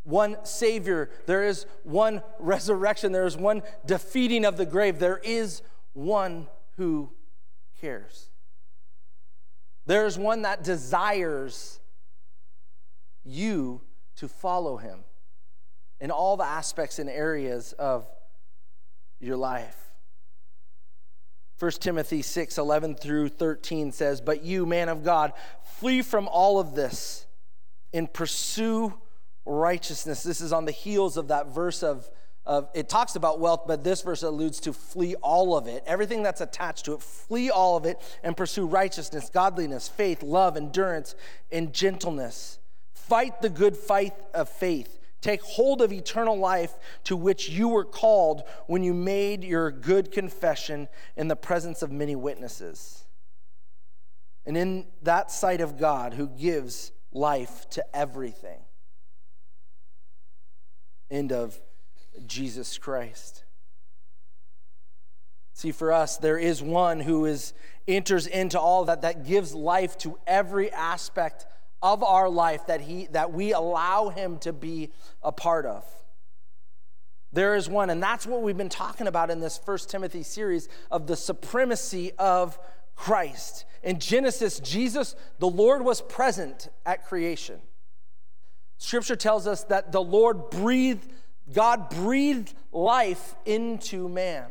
One 0.01 0.43
Savior. 0.45 1.11
There 1.27 1.43
is 1.43 1.67
one 1.83 2.23
resurrection. 2.39 3.11
There 3.11 3.27
is 3.27 3.37
one 3.37 3.61
defeating 3.85 4.45
of 4.45 4.57
the 4.57 4.65
grave. 4.65 4.97
There 4.97 5.21
is 5.23 5.61
one 5.93 6.47
who 6.77 7.11
cares. 7.79 8.31
There 9.85 10.07
is 10.07 10.17
one 10.17 10.41
that 10.41 10.63
desires 10.63 11.79
you 13.23 13.81
to 14.15 14.27
follow 14.27 14.77
him 14.77 15.03
in 16.01 16.09
all 16.09 16.35
the 16.35 16.45
aspects 16.45 16.97
and 16.97 17.07
areas 17.07 17.73
of 17.73 18.09
your 19.19 19.37
life. 19.37 19.85
1 21.59 21.71
Timothy 21.71 22.21
6 22.21 22.57
11 22.57 22.95
through 22.95 23.29
13 23.29 23.91
says, 23.91 24.19
But 24.19 24.43
you, 24.43 24.65
man 24.65 24.89
of 24.89 25.03
God, 25.03 25.33
flee 25.63 26.01
from 26.01 26.27
all 26.27 26.59
of 26.59 26.75
this 26.75 27.25
and 27.93 28.11
pursue 28.11 28.93
righteousness. 29.45 30.23
This 30.23 30.41
is 30.41 30.51
on 30.51 30.65
the 30.65 30.71
heels 30.71 31.15
of 31.15 31.29
that 31.29 31.47
verse 31.53 31.81
of, 31.81 32.09
of 32.45 32.69
it 32.73 32.89
talks 32.89 33.15
about 33.15 33.39
wealth, 33.39 33.63
but 33.67 33.83
this 33.83 34.01
verse 34.01 34.21
alludes 34.21 34.59
to 34.61 34.73
flee 34.73 35.15
all 35.15 35.55
of 35.55 35.67
it, 35.67 35.83
everything 35.85 36.23
that's 36.23 36.41
attached 36.41 36.85
to 36.85 36.93
it, 36.93 37.01
flee 37.01 37.49
all 37.49 37.77
of 37.77 37.85
it 37.85 38.01
and 38.21 38.35
pursue 38.35 38.65
righteousness, 38.65 39.29
godliness, 39.29 39.87
faith, 39.87 40.23
love, 40.23 40.57
endurance, 40.57 41.15
and 41.51 41.73
gentleness. 41.73 42.59
Fight 42.93 43.41
the 43.41 43.49
good 43.49 43.77
fight 43.77 44.13
of 44.33 44.49
faith. 44.49 44.99
Take 45.25 45.41
hold 45.41 45.81
of 45.81 45.91
eternal 45.91 46.37
life 46.37 46.77
to 47.05 47.17
which 47.17 47.49
you 47.49 47.69
were 47.69 47.83
called 47.83 48.43
when 48.67 48.83
you 48.83 48.93
made 48.93 49.43
your 49.43 49.71
good 49.71 50.11
confession 50.11 50.87
in 51.15 51.29
the 51.29 51.35
presence 51.35 51.81
of 51.81 51.91
many 51.91 52.15
witnesses. 52.15 53.05
And 54.45 54.55
in 54.55 54.85
that 55.01 55.31
sight 55.31 55.61
of 55.61 55.79
God 55.79 56.13
who 56.13 56.27
gives 56.27 56.91
life 57.11 57.67
to 57.71 57.83
everything. 57.91 58.59
End 61.09 61.31
of 61.31 61.59
Jesus 62.27 62.77
Christ. 62.77 63.45
See, 65.53 65.71
for 65.71 65.91
us, 65.91 66.17
there 66.17 66.37
is 66.37 66.61
one 66.61 66.99
who 66.99 67.25
is 67.25 67.55
enters 67.87 68.27
into 68.27 68.59
all 68.59 68.85
that, 68.85 69.01
that 69.01 69.25
gives 69.25 69.55
life 69.55 69.97
to 69.99 70.19
every 70.27 70.71
aspect 70.71 71.47
of 71.81 72.03
our 72.03 72.29
life 72.29 72.67
that, 72.67 72.81
he, 72.81 73.07
that 73.07 73.31
we 73.31 73.53
allow 73.53 74.09
him 74.09 74.37
to 74.39 74.53
be 74.53 74.91
a 75.21 75.31
part 75.31 75.65
of. 75.65 75.83
There 77.31 77.55
is 77.55 77.67
one, 77.67 77.89
and 77.89 78.01
that's 78.01 78.25
what 78.25 78.41
we've 78.41 78.55
been 78.55 78.69
talking 78.69 79.07
about 79.07 79.29
in 79.29 79.41
this 79.41 79.57
First 79.57 79.89
Timothy 79.89 80.23
series 80.23 80.69
of 80.89 81.05
the 81.05 81.17
supremacy 81.17 82.13
of 82.17 82.57
Christ. 82.95 83.65
In 83.83 83.99
Genesis, 83.99 84.59
Jesus, 84.59 85.15
the 85.39 85.49
Lord, 85.49 85.83
was 85.83 86.01
present 86.01 86.69
at 86.85 87.05
creation. 87.05 87.59
Scripture 88.77 89.15
tells 89.15 89.47
us 89.47 89.63
that 89.65 89.91
the 89.91 90.01
Lord 90.01 90.49
breathed, 90.49 91.11
God 91.53 91.89
breathed 91.89 92.53
life 92.71 93.35
into 93.45 94.07
man. 94.07 94.45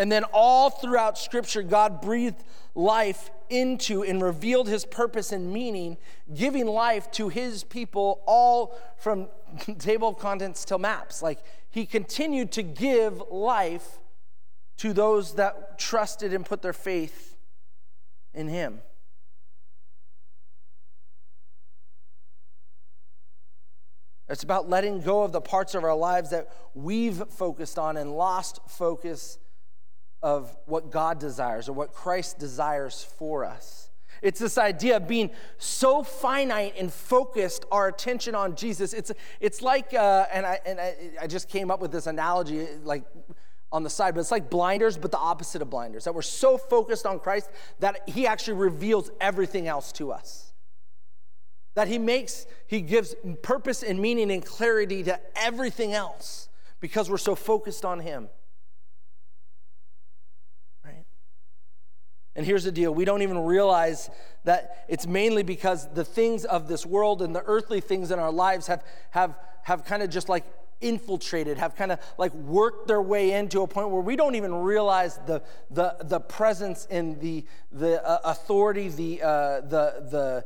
And 0.00 0.10
then 0.10 0.24
all 0.32 0.70
throughout 0.70 1.18
Scripture, 1.18 1.62
God 1.62 2.00
breathed 2.00 2.42
life 2.74 3.30
into 3.50 4.02
and 4.02 4.22
revealed 4.22 4.66
his 4.66 4.86
purpose 4.86 5.30
and 5.30 5.52
meaning, 5.52 5.98
giving 6.34 6.66
life 6.66 7.10
to 7.10 7.28
his 7.28 7.64
people, 7.64 8.22
all 8.24 8.80
from 8.96 9.28
table 9.78 10.08
of 10.08 10.18
contents 10.18 10.64
till 10.64 10.78
maps. 10.78 11.20
Like 11.20 11.40
he 11.68 11.84
continued 11.84 12.50
to 12.52 12.62
give 12.62 13.22
life 13.30 13.98
to 14.78 14.94
those 14.94 15.34
that 15.34 15.78
trusted 15.78 16.32
and 16.32 16.46
put 16.46 16.62
their 16.62 16.72
faith 16.72 17.36
in 18.32 18.48
him. 18.48 18.80
It's 24.30 24.44
about 24.44 24.66
letting 24.66 25.02
go 25.02 25.24
of 25.24 25.32
the 25.32 25.42
parts 25.42 25.74
of 25.74 25.84
our 25.84 25.94
lives 25.94 26.30
that 26.30 26.50
we've 26.72 27.22
focused 27.28 27.78
on 27.78 27.98
and 27.98 28.16
lost 28.16 28.60
focus 28.66 29.36
of 30.22 30.56
what 30.66 30.90
God 30.90 31.18
desires 31.18 31.68
or 31.68 31.72
what 31.72 31.92
Christ 31.92 32.38
desires 32.38 33.02
for 33.18 33.44
us. 33.44 33.90
It's 34.22 34.38
this 34.38 34.58
idea 34.58 34.96
of 34.96 35.08
being 35.08 35.30
so 35.56 36.02
finite 36.02 36.74
and 36.78 36.92
focused 36.92 37.64
our 37.72 37.88
attention 37.88 38.34
on 38.34 38.54
Jesus. 38.54 38.92
It's, 38.92 39.10
it's 39.40 39.62
like, 39.62 39.94
uh, 39.94 40.26
and, 40.32 40.44
I, 40.44 40.60
and 40.66 40.78
I, 40.78 40.94
I 41.22 41.26
just 41.26 41.48
came 41.48 41.70
up 41.70 41.80
with 41.80 41.90
this 41.90 42.06
analogy 42.06 42.66
like 42.84 43.04
on 43.72 43.82
the 43.82 43.90
side, 43.90 44.14
but 44.14 44.20
it's 44.20 44.30
like 44.30 44.50
blinders, 44.50 44.98
but 44.98 45.10
the 45.10 45.18
opposite 45.18 45.62
of 45.62 45.70
blinders. 45.70 46.04
That 46.04 46.14
we're 46.14 46.22
so 46.22 46.58
focused 46.58 47.06
on 47.06 47.18
Christ 47.18 47.48
that 47.78 48.08
He 48.08 48.26
actually 48.26 48.58
reveals 48.58 49.10
everything 49.20 49.68
else 49.68 49.92
to 49.92 50.12
us. 50.12 50.52
That 51.74 51.88
He 51.88 51.98
makes, 51.98 52.46
He 52.66 52.80
gives 52.82 53.14
purpose 53.42 53.82
and 53.82 54.00
meaning 54.00 54.30
and 54.30 54.44
clarity 54.44 55.02
to 55.04 55.18
everything 55.36 55.94
else 55.94 56.48
because 56.80 57.08
we're 57.08 57.16
so 57.18 57.34
focused 57.34 57.84
on 57.84 58.00
Him. 58.00 58.28
And 62.36 62.46
here's 62.46 62.64
the 62.64 62.72
deal 62.72 62.94
we 62.94 63.04
don't 63.04 63.22
even 63.22 63.38
realize 63.38 64.10
that 64.44 64.84
it's 64.88 65.06
mainly 65.06 65.42
because 65.42 65.92
the 65.92 66.04
things 66.04 66.44
of 66.44 66.68
this 66.68 66.86
world 66.86 67.22
and 67.22 67.34
the 67.34 67.42
earthly 67.44 67.80
things 67.80 68.10
in 68.10 68.18
our 68.18 68.32
lives 68.32 68.66
have, 68.68 68.84
have, 69.10 69.36
have 69.62 69.84
kind 69.84 70.02
of 70.02 70.10
just 70.10 70.28
like 70.28 70.44
infiltrated, 70.80 71.58
have 71.58 71.74
kind 71.74 71.92
of 71.92 71.98
like 72.16 72.32
worked 72.34 72.88
their 72.88 73.02
way 73.02 73.32
into 73.32 73.62
a 73.62 73.66
point 73.66 73.90
where 73.90 74.00
we 74.00 74.16
don't 74.16 74.34
even 74.34 74.54
realize 74.54 75.18
the, 75.26 75.42
the, 75.70 75.96
the 76.04 76.20
presence 76.20 76.86
and 76.90 77.20
the, 77.20 77.44
the 77.72 78.02
uh, 78.06 78.18
authority, 78.24 78.88
the, 78.88 79.20
uh, 79.22 79.60
the, 79.60 80.06
the, 80.10 80.44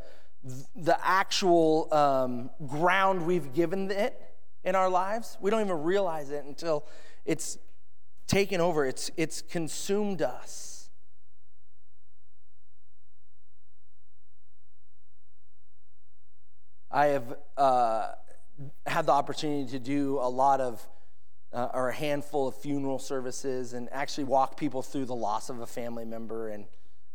the 0.75 0.99
actual 1.07 1.93
um, 1.93 2.51
ground 2.67 3.25
we've 3.27 3.53
given 3.53 3.91
it 3.91 4.21
in 4.65 4.75
our 4.75 4.89
lives. 4.89 5.39
We 5.41 5.51
don't 5.51 5.61
even 5.61 5.83
realize 5.83 6.31
it 6.31 6.45
until 6.45 6.85
it's 7.25 7.59
taken 8.27 8.61
over, 8.61 8.85
it's, 8.87 9.11
it's 9.17 9.43
consumed 9.43 10.23
us. 10.23 10.74
I 16.95 17.07
have 17.07 17.37
uh, 17.57 18.13
had 18.87 19.07
the 19.07 19.13
opportunity 19.13 19.69
to 19.73 19.81
do 19.81 20.21
a 20.21 20.31
lot 20.31 20.61
of, 20.61 20.87
uh, 21.53 21.71
or 21.75 21.89
a 21.89 21.93
handful 21.93 22.47
of 22.47 22.55
funeral 22.55 23.01
services 23.01 23.73
and 23.73 23.89
actually 23.91 24.25
walk 24.25 24.57
people 24.57 24.81
through 24.81 25.07
the 25.07 25.15
loss 25.15 25.51
of 25.51 25.59
a 25.59 25.67
family 25.67 26.05
member. 26.05 26.51
And, 26.51 26.67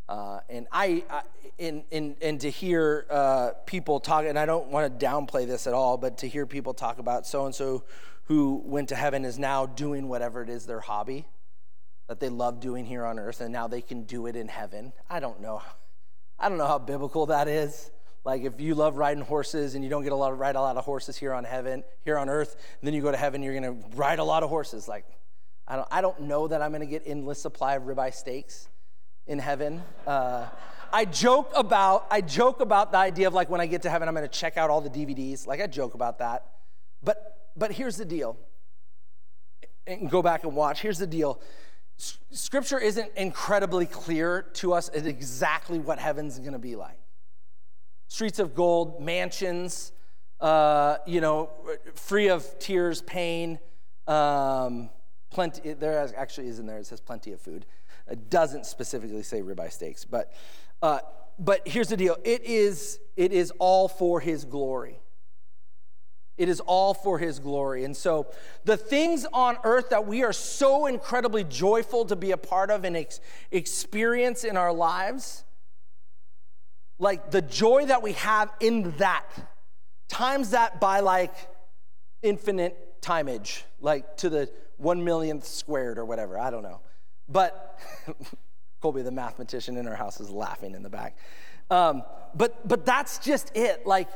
uh, 0.09 0.41
and 0.49 0.67
I, 0.69 1.05
I 1.09 1.21
and, 1.59 1.83
and, 1.93 2.17
and 2.21 2.41
to 2.41 2.49
hear 2.49 3.05
uh, 3.09 3.51
people 3.65 4.01
talk, 4.01 4.25
and 4.25 4.37
I 4.37 4.45
don't 4.45 4.67
want 4.67 4.99
to 4.99 5.05
downplay 5.05 5.47
this 5.47 5.65
at 5.65 5.73
all, 5.73 5.95
but 5.95 6.17
to 6.19 6.27
hear 6.27 6.45
people 6.45 6.73
talk 6.73 6.99
about 6.99 7.25
so 7.25 7.45
and 7.45 7.55
so 7.55 7.85
who 8.25 8.61
went 8.65 8.89
to 8.89 8.95
heaven 8.95 9.23
is 9.23 9.39
now 9.39 9.65
doing 9.65 10.09
whatever 10.09 10.41
it 10.41 10.49
is 10.49 10.65
their 10.65 10.81
hobby 10.81 11.25
that 12.09 12.19
they 12.19 12.29
love 12.29 12.59
doing 12.59 12.85
here 12.85 13.05
on 13.05 13.17
earth, 13.17 13.39
and 13.39 13.53
now 13.53 13.67
they 13.67 13.81
can 13.81 14.03
do 14.03 14.25
it 14.25 14.35
in 14.35 14.49
heaven. 14.49 14.91
I 15.09 15.21
don't 15.21 15.39
know. 15.39 15.61
I 16.37 16.49
don't 16.49 16.57
know 16.57 16.67
how 16.67 16.79
biblical 16.79 17.27
that 17.27 17.47
is. 17.47 17.91
Like 18.29 18.43
if 18.43 18.61
you 18.61 18.75
love 18.75 18.95
riding 18.95 19.23
horses 19.23 19.73
and 19.73 19.83
you 19.83 19.89
don't 19.89 20.03
get 20.03 20.11
a 20.11 20.15
lot 20.15 20.31
of 20.31 20.37
ride 20.37 20.55
a 20.55 20.61
lot 20.61 20.77
of 20.77 20.85
horses 20.85 21.17
here 21.17 21.33
on 21.33 21.43
heaven, 21.43 21.83
here 22.05 22.15
on 22.15 22.29
earth, 22.29 22.57
then 22.83 22.93
you 22.93 23.01
go 23.01 23.09
to 23.09 23.17
heaven, 23.17 23.41
you're 23.41 23.55
gonna 23.55 23.75
ride 23.95 24.19
a 24.19 24.23
lot 24.23 24.43
of 24.43 24.49
horses. 24.49 24.87
Like 24.87 25.03
I 25.67 25.77
don't, 25.77 25.87
I 25.89 26.01
don't 26.01 26.21
know 26.21 26.47
that 26.47 26.61
I'm 26.61 26.71
gonna 26.71 26.85
get 26.85 27.01
endless 27.07 27.41
supply 27.41 27.73
of 27.73 27.83
ribeye 27.83 28.13
steaks 28.13 28.69
in 29.25 29.39
heaven. 29.39 29.81
Uh, 30.05 30.45
I 30.93 31.05
joke 31.05 31.51
about 31.55 32.05
I 32.11 32.21
joke 32.21 32.59
about 32.59 32.91
the 32.91 32.99
idea 32.99 33.25
of 33.25 33.33
like 33.33 33.49
when 33.49 33.61
I 33.61 33.65
get 33.65 33.81
to 33.81 33.89
heaven, 33.89 34.07
I'm 34.07 34.13
gonna 34.13 34.27
check 34.27 34.57
out 34.57 34.69
all 34.69 34.81
the 34.81 34.91
DVDs. 34.91 35.47
Like 35.47 35.59
I 35.59 35.65
joke 35.65 35.95
about 35.95 36.19
that. 36.19 36.51
But 37.01 37.49
but 37.57 37.71
here's 37.71 37.97
the 37.97 38.05
deal. 38.05 38.37
And 39.87 40.07
go 40.07 40.21
back 40.21 40.43
and 40.43 40.55
watch. 40.55 40.81
Here's 40.81 40.99
the 40.99 41.07
deal. 41.07 41.41
Scripture 41.97 42.77
isn't 42.77 43.09
incredibly 43.15 43.87
clear 43.87 44.43
to 44.53 44.73
us 44.73 44.89
exactly 44.89 45.79
what 45.79 45.97
heaven's 45.97 46.37
gonna 46.37 46.59
be 46.59 46.75
like 46.75 46.99
streets 48.09 48.39
of 48.39 48.53
gold, 48.53 49.01
mansions, 49.01 49.93
uh, 50.41 50.97
you 51.07 51.21
know, 51.21 51.49
free 51.95 52.27
of 52.27 52.59
tears, 52.59 53.01
pain, 53.03 53.59
um, 54.07 54.89
plenty. 55.29 55.73
There 55.73 56.11
actually 56.17 56.47
is 56.47 56.59
in 56.59 56.65
there. 56.65 56.79
It 56.79 56.87
says 56.87 56.99
plenty 56.99 57.31
of 57.31 57.39
food. 57.39 57.65
It 58.09 58.29
doesn't 58.29 58.65
specifically 58.65 59.23
say 59.23 59.41
ribeye 59.41 59.71
steaks, 59.71 60.03
but 60.03 60.33
uh, 60.81 60.99
but 61.37 61.65
here's 61.67 61.87
the 61.87 61.97
deal. 61.97 62.17
It 62.25 62.43
is 62.43 62.99
it 63.15 63.31
is 63.31 63.51
all 63.59 63.87
for 63.87 64.19
His 64.19 64.43
glory. 64.43 64.99
It 66.37 66.49
is 66.49 66.61
all 66.61 66.93
for 66.93 67.19
His 67.19 67.37
glory. 67.37 67.83
And 67.83 67.95
so, 67.95 68.27
the 68.63 68.77
things 68.77 69.27
on 69.33 69.57
earth 69.63 69.89
that 69.89 70.07
we 70.07 70.23
are 70.23 70.33
so 70.33 70.85
incredibly 70.85 71.43
joyful 71.43 72.05
to 72.05 72.15
be 72.15 72.31
a 72.31 72.37
part 72.37 72.71
of 72.71 72.85
and 72.85 72.95
ex- 72.95 73.19
experience 73.51 74.43
in 74.45 74.57
our 74.57 74.73
lives 74.73 75.43
like 76.99 77.31
the 77.31 77.41
joy 77.41 77.85
that 77.85 78.03
we 78.03 78.11
have 78.13 78.51
in 78.59 78.91
that, 78.97 79.25
times 80.09 80.51
that 80.51 80.79
by 80.81 80.99
like 80.99 81.33
infinite 82.21 83.01
timeage, 83.01 83.63
like 83.79 84.17
to 84.17 84.29
the 84.29 84.49
one 84.77 85.03
millionth 85.03 85.45
squared 85.45 85.97
or 85.97 86.05
whatever. 86.05 86.37
I 86.37 86.49
don't 86.49 86.63
know. 86.63 86.81
But 87.29 87.79
Colby, 88.81 89.01
the 89.01 89.11
mathematician 89.11 89.77
in 89.77 89.87
our 89.87 89.95
house, 89.95 90.19
is 90.19 90.29
laughing 90.29 90.75
in 90.75 90.83
the 90.83 90.89
back. 90.89 91.17
Um, 91.71 92.03
but 92.35 92.67
but 92.67 92.85
that's 92.85 93.17
just 93.19 93.55
it. 93.55 93.87
Like 93.87 94.09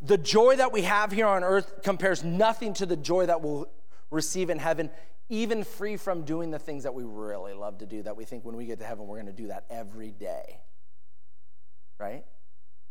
the 0.00 0.16
joy 0.16 0.56
that 0.56 0.72
we 0.72 0.82
have 0.82 1.10
here 1.10 1.26
on 1.26 1.42
earth 1.42 1.82
compares 1.82 2.22
nothing 2.22 2.72
to 2.74 2.86
the 2.86 2.96
joy 2.96 3.26
that 3.26 3.42
we'll 3.42 3.66
receive 4.10 4.48
in 4.48 4.58
heaven, 4.58 4.90
even 5.28 5.64
free 5.64 5.96
from 5.96 6.22
doing 6.22 6.52
the 6.52 6.58
things 6.58 6.84
that 6.84 6.94
we 6.94 7.02
really 7.02 7.52
love 7.52 7.78
to 7.78 7.86
do. 7.86 8.02
That 8.02 8.16
we 8.16 8.24
think 8.24 8.44
when 8.44 8.56
we 8.56 8.64
get 8.64 8.78
to 8.78 8.84
heaven, 8.84 9.08
we're 9.08 9.16
going 9.16 9.26
to 9.26 9.42
do 9.42 9.48
that 9.48 9.64
every 9.70 10.12
day 10.12 10.60
right? 11.98 12.24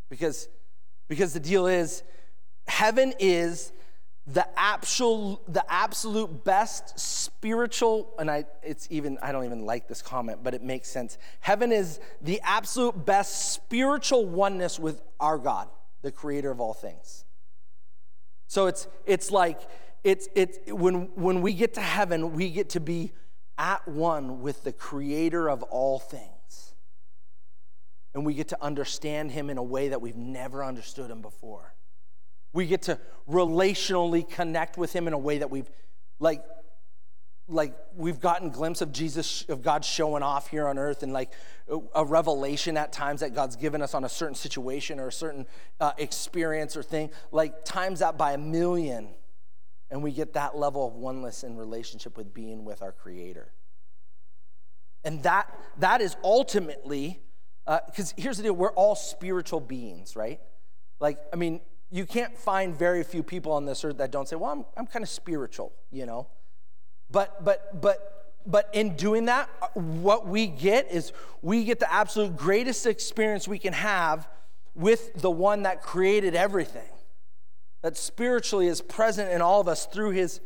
Because, 0.10 0.48
because 1.08 1.34
the 1.34 1.39
deal 1.39 1.67
is, 1.67 2.04
heaven 2.67 3.13
is 3.20 3.72
the 4.28 4.46
actual 4.60 5.41
the 5.48 5.63
absolute 5.72 6.43
best 6.43 7.00
spiritual 7.00 8.13
and 8.20 8.30
I 8.30 8.43
it's 8.62 8.86
even 8.91 9.17
I 9.22 9.32
don't 9.32 9.46
even 9.46 9.65
like 9.65 9.88
this 9.88 10.02
comment 10.02 10.39
but 10.43 10.54
it 10.54 10.62
makes 10.62 10.89
sense. 10.89 11.17
Heaven 11.39 11.72
is 11.72 12.02
the 12.22 12.41
absolute 12.43 13.06
best 13.06 13.54
spiritual 13.54 14.26
oneness 14.26 14.78
with 14.78 15.02
our 15.22 15.38
God, 15.38 15.70
the 16.02 16.12
creator 16.12 16.52
of 16.52 16.60
all 16.60 16.74
things. 16.74 17.24
So 18.48 18.67
it's 18.67 18.89
it's 19.06 19.32
like 19.32 19.62
it's 20.04 20.28
it's 20.36 20.60
when 20.67 21.10
when 21.15 21.41
we 21.41 21.54
get 21.54 21.74
to 21.76 21.82
heaven, 21.82 22.34
we 22.34 22.50
get 22.50 22.70
to 22.72 22.82
be 22.82 23.13
at 23.58 23.88
one 23.88 24.41
with 24.41 24.63
the 24.63 24.74
creator 24.74 25.50
of 25.50 25.63
all 25.63 26.00
things. 26.00 26.37
And 28.17 28.25
we 28.25 28.34
get 28.34 28.47
to 28.47 28.58
understand 28.63 29.30
him 29.30 29.51
in 29.51 29.60
a 29.60 29.63
way 29.63 29.89
that 29.89 30.01
we've 30.01 30.17
never 30.17 30.63
understood 30.63 31.12
him 31.12 31.21
before. 31.21 31.75
We 32.51 32.65
get 32.65 32.82
to 32.84 32.97
relationally 33.30 34.27
connect 34.27 34.75
with 34.75 34.91
him 34.91 35.06
in 35.06 35.13
a 35.13 35.19
way 35.19 35.38
that 35.38 35.51
we've 35.51 35.69
like 36.19 36.43
like 37.47 37.75
we've 37.95 38.19
gotten 38.19 38.49
glimpse 38.49 38.82
of 38.82 38.91
Jesus 38.91 39.45
of 39.49 39.62
God 39.62 39.86
showing 39.86 40.23
off 40.23 40.47
here 40.47 40.67
on 40.67 40.80
earth 40.80 41.03
and 41.03 41.13
like 41.13 41.32
a 41.93 42.03
revelation 42.03 42.75
at 42.75 42.91
times 42.91 43.19
that 43.19 43.36
God's 43.36 43.56
given 43.56 43.84
us 43.84 43.93
on 43.93 44.03
a 44.03 44.10
certain 44.10 44.34
situation 44.34 44.99
or 44.99 45.10
a 45.10 45.13
certain 45.13 45.45
uh, 45.80 45.91
experience 45.99 46.75
or 46.75 46.82
thing 46.82 47.12
like 47.32 47.65
times 47.65 47.99
that 47.99 48.17
by 48.17 48.34
a 48.34 48.38
million 48.39 49.10
and 49.91 50.01
we 50.01 50.12
get 50.12 50.34
that 50.34 50.58
level 50.58 50.88
of 50.88 50.95
oneness 50.95 51.43
in 51.43 51.56
relationship 51.56 52.17
with 52.17 52.34
being 52.34 52.65
with 52.65 52.82
our 52.82 52.91
creator 52.91 53.51
and 55.03 55.21
that 55.21 55.53
that 55.77 56.01
is 56.01 56.17
ultimately 56.23 57.21
because 57.86 58.13
uh, 58.13 58.21
here's 58.21 58.38
the 58.38 58.43
deal 58.43 58.53
we're 58.53 58.71
all 58.71 58.95
spiritual 58.95 59.60
beings 59.60 60.15
right 60.15 60.39
like 60.99 61.19
i 61.34 61.36
mean 61.36 61.60
you 61.89 62.06
can't 62.06 62.38
find 62.38 62.77
very 62.77 63.03
few 63.03 63.23
people 63.23 63.51
on 63.51 63.65
this 63.65 63.84
earth 63.84 63.97
that 63.97 64.12
don't 64.12 64.27
say 64.27 64.36
well 64.36 64.51
i'm, 64.51 64.65
I'm 64.75 64.88
kind 64.88 65.03
of 65.03 65.10
spiritual 65.10 65.73
you 65.91 66.06
know 66.06 66.27
but 67.12 67.43
but 67.43 67.82
but 67.82 68.13
but 68.45 68.69
in 68.73 68.95
doing 68.95 69.25
that 69.25 69.49
what 69.73 70.27
we 70.27 70.47
get 70.47 70.89
is 70.91 71.12
we 71.41 71.65
get 71.65 71.80
the 71.80 71.91
absolute 71.93 72.36
greatest 72.38 72.86
experience 72.86 73.47
we 73.47 73.60
can 73.60 73.73
have 73.73 74.27
with 74.73 75.13
the 75.15 75.32
one 75.32 75.63
that 75.63 75.82
created 75.82 76.36
everything 76.36 76.89
that 77.82 77.97
spiritually 77.97 78.67
is 78.67 78.82
present 78.82 79.32
in 79.32 79.41
all 79.41 79.62
of 79.62 79.67
us 79.67 79.86
through 79.86 80.12
his 80.12 80.39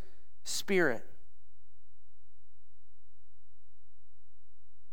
spirit. 0.43 1.03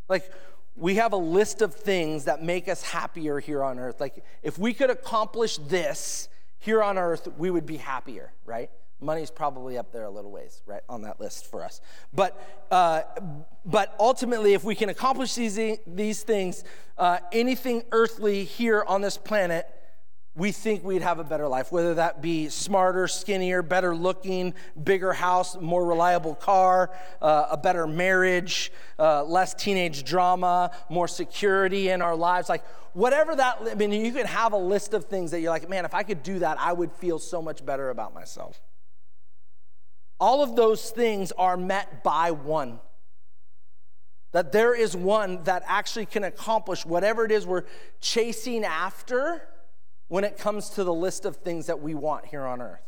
Like, 0.08 0.30
we 0.78 0.94
have 0.94 1.12
a 1.12 1.16
list 1.18 1.60
of 1.60 1.74
things 1.74 2.24
that 2.24 2.42
make 2.42 2.68
us 2.68 2.82
happier 2.82 3.40
here 3.40 3.62
on 3.64 3.78
earth. 3.78 4.00
Like, 4.00 4.24
if 4.42 4.58
we 4.58 4.72
could 4.72 4.90
accomplish 4.90 5.58
this 5.58 6.28
here 6.58 6.82
on 6.82 6.96
earth, 6.96 7.28
we 7.36 7.50
would 7.50 7.66
be 7.66 7.76
happier, 7.76 8.32
right? 8.44 8.70
Money's 9.00 9.30
probably 9.30 9.78
up 9.78 9.92
there 9.92 10.04
a 10.04 10.10
little 10.10 10.30
ways, 10.30 10.62
right, 10.66 10.82
on 10.88 11.02
that 11.02 11.20
list 11.20 11.46
for 11.46 11.64
us. 11.64 11.80
But, 12.12 12.66
uh, 12.70 13.02
but 13.64 13.94
ultimately, 14.00 14.54
if 14.54 14.64
we 14.64 14.74
can 14.74 14.88
accomplish 14.88 15.34
these, 15.34 15.78
these 15.86 16.22
things, 16.22 16.64
uh, 16.96 17.18
anything 17.32 17.84
earthly 17.92 18.44
here 18.44 18.84
on 18.86 19.00
this 19.00 19.16
planet 19.16 19.66
we 20.38 20.53
think 20.53 20.85
we'd 20.85 21.03
have 21.03 21.18
a 21.18 21.24
better 21.24 21.48
life, 21.48 21.72
whether 21.72 21.94
that 21.94 22.22
be 22.22 22.48
smarter, 22.48 23.09
skinnier, 23.09 23.61
better 23.61 23.94
looking, 23.94 24.55
bigger 24.81 25.12
house, 25.12 25.61
more 25.61 25.85
reliable 25.85 26.37
car, 26.37 26.90
uh, 27.20 27.48
a 27.51 27.57
better 27.57 27.88
marriage, 27.88 28.70
uh, 29.01 29.24
less 29.24 29.53
teenage 29.53 30.05
drama, 30.05 30.70
more 30.88 31.09
security 31.09 31.88
in 31.88 32.01
our 32.01 32.14
lives. 32.14 32.48
Like, 32.48 32.64
whatever 32.92 33.35
that, 33.35 33.59
I 33.68 33.74
mean, 33.74 33.90
you 33.90 34.12
can 34.12 34.27
have 34.27 34.53
a 34.53 34.59
list 34.59 34.94
of 34.94 35.07
things 35.07 35.33
that 35.33 35.40
you're 35.40 35.51
like, 35.51 35.68
man, 35.68 35.85
if 35.85 35.92
I 35.92 36.05
could 36.05 36.22
do 36.22 36.38
that, 36.38 36.57
I 36.61 36.72
would 36.72 36.92
feel 36.92 37.18
so 37.18 37.42
much 37.42 37.66
better 37.66 37.90
about 37.90 38.14
myself. 38.14 38.61
All 40.20 40.44
of 40.44 40.55
those 40.55 40.90
things 40.90 41.33
are 41.33 41.57
met 41.57 42.05
by 42.05 42.31
one. 42.31 42.79
That 44.31 44.53
there 44.53 44.72
is 44.72 44.94
one 44.94 45.42
that 45.44 45.64
actually 45.66 46.07
can 46.07 46.22
accomplish 46.22 46.87
whatever 46.87 47.24
it 47.24 47.33
is 47.33 47.44
we're 47.44 47.64
chasing 48.01 48.62
after 48.62 49.42
when 50.08 50.24
it 50.24 50.38
comes 50.38 50.70
to 50.70 50.84
the 50.84 50.92
list 50.92 51.24
of 51.24 51.36
things 51.36 51.66
that 51.66 51.80
we 51.80 51.94
want 51.94 52.26
here 52.26 52.44
on 52.44 52.60
earth. 52.60 52.82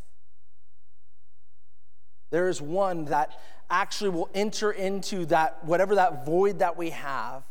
There 2.30 2.48
is 2.48 2.62
one 2.62 3.06
that 3.06 3.38
actually 3.68 4.10
will 4.10 4.30
enter 4.34 4.70
into 4.70 5.26
that, 5.26 5.64
whatever 5.64 5.94
that 5.96 6.24
void 6.24 6.60
that 6.60 6.76
we 6.76 6.90
have, 6.90 7.44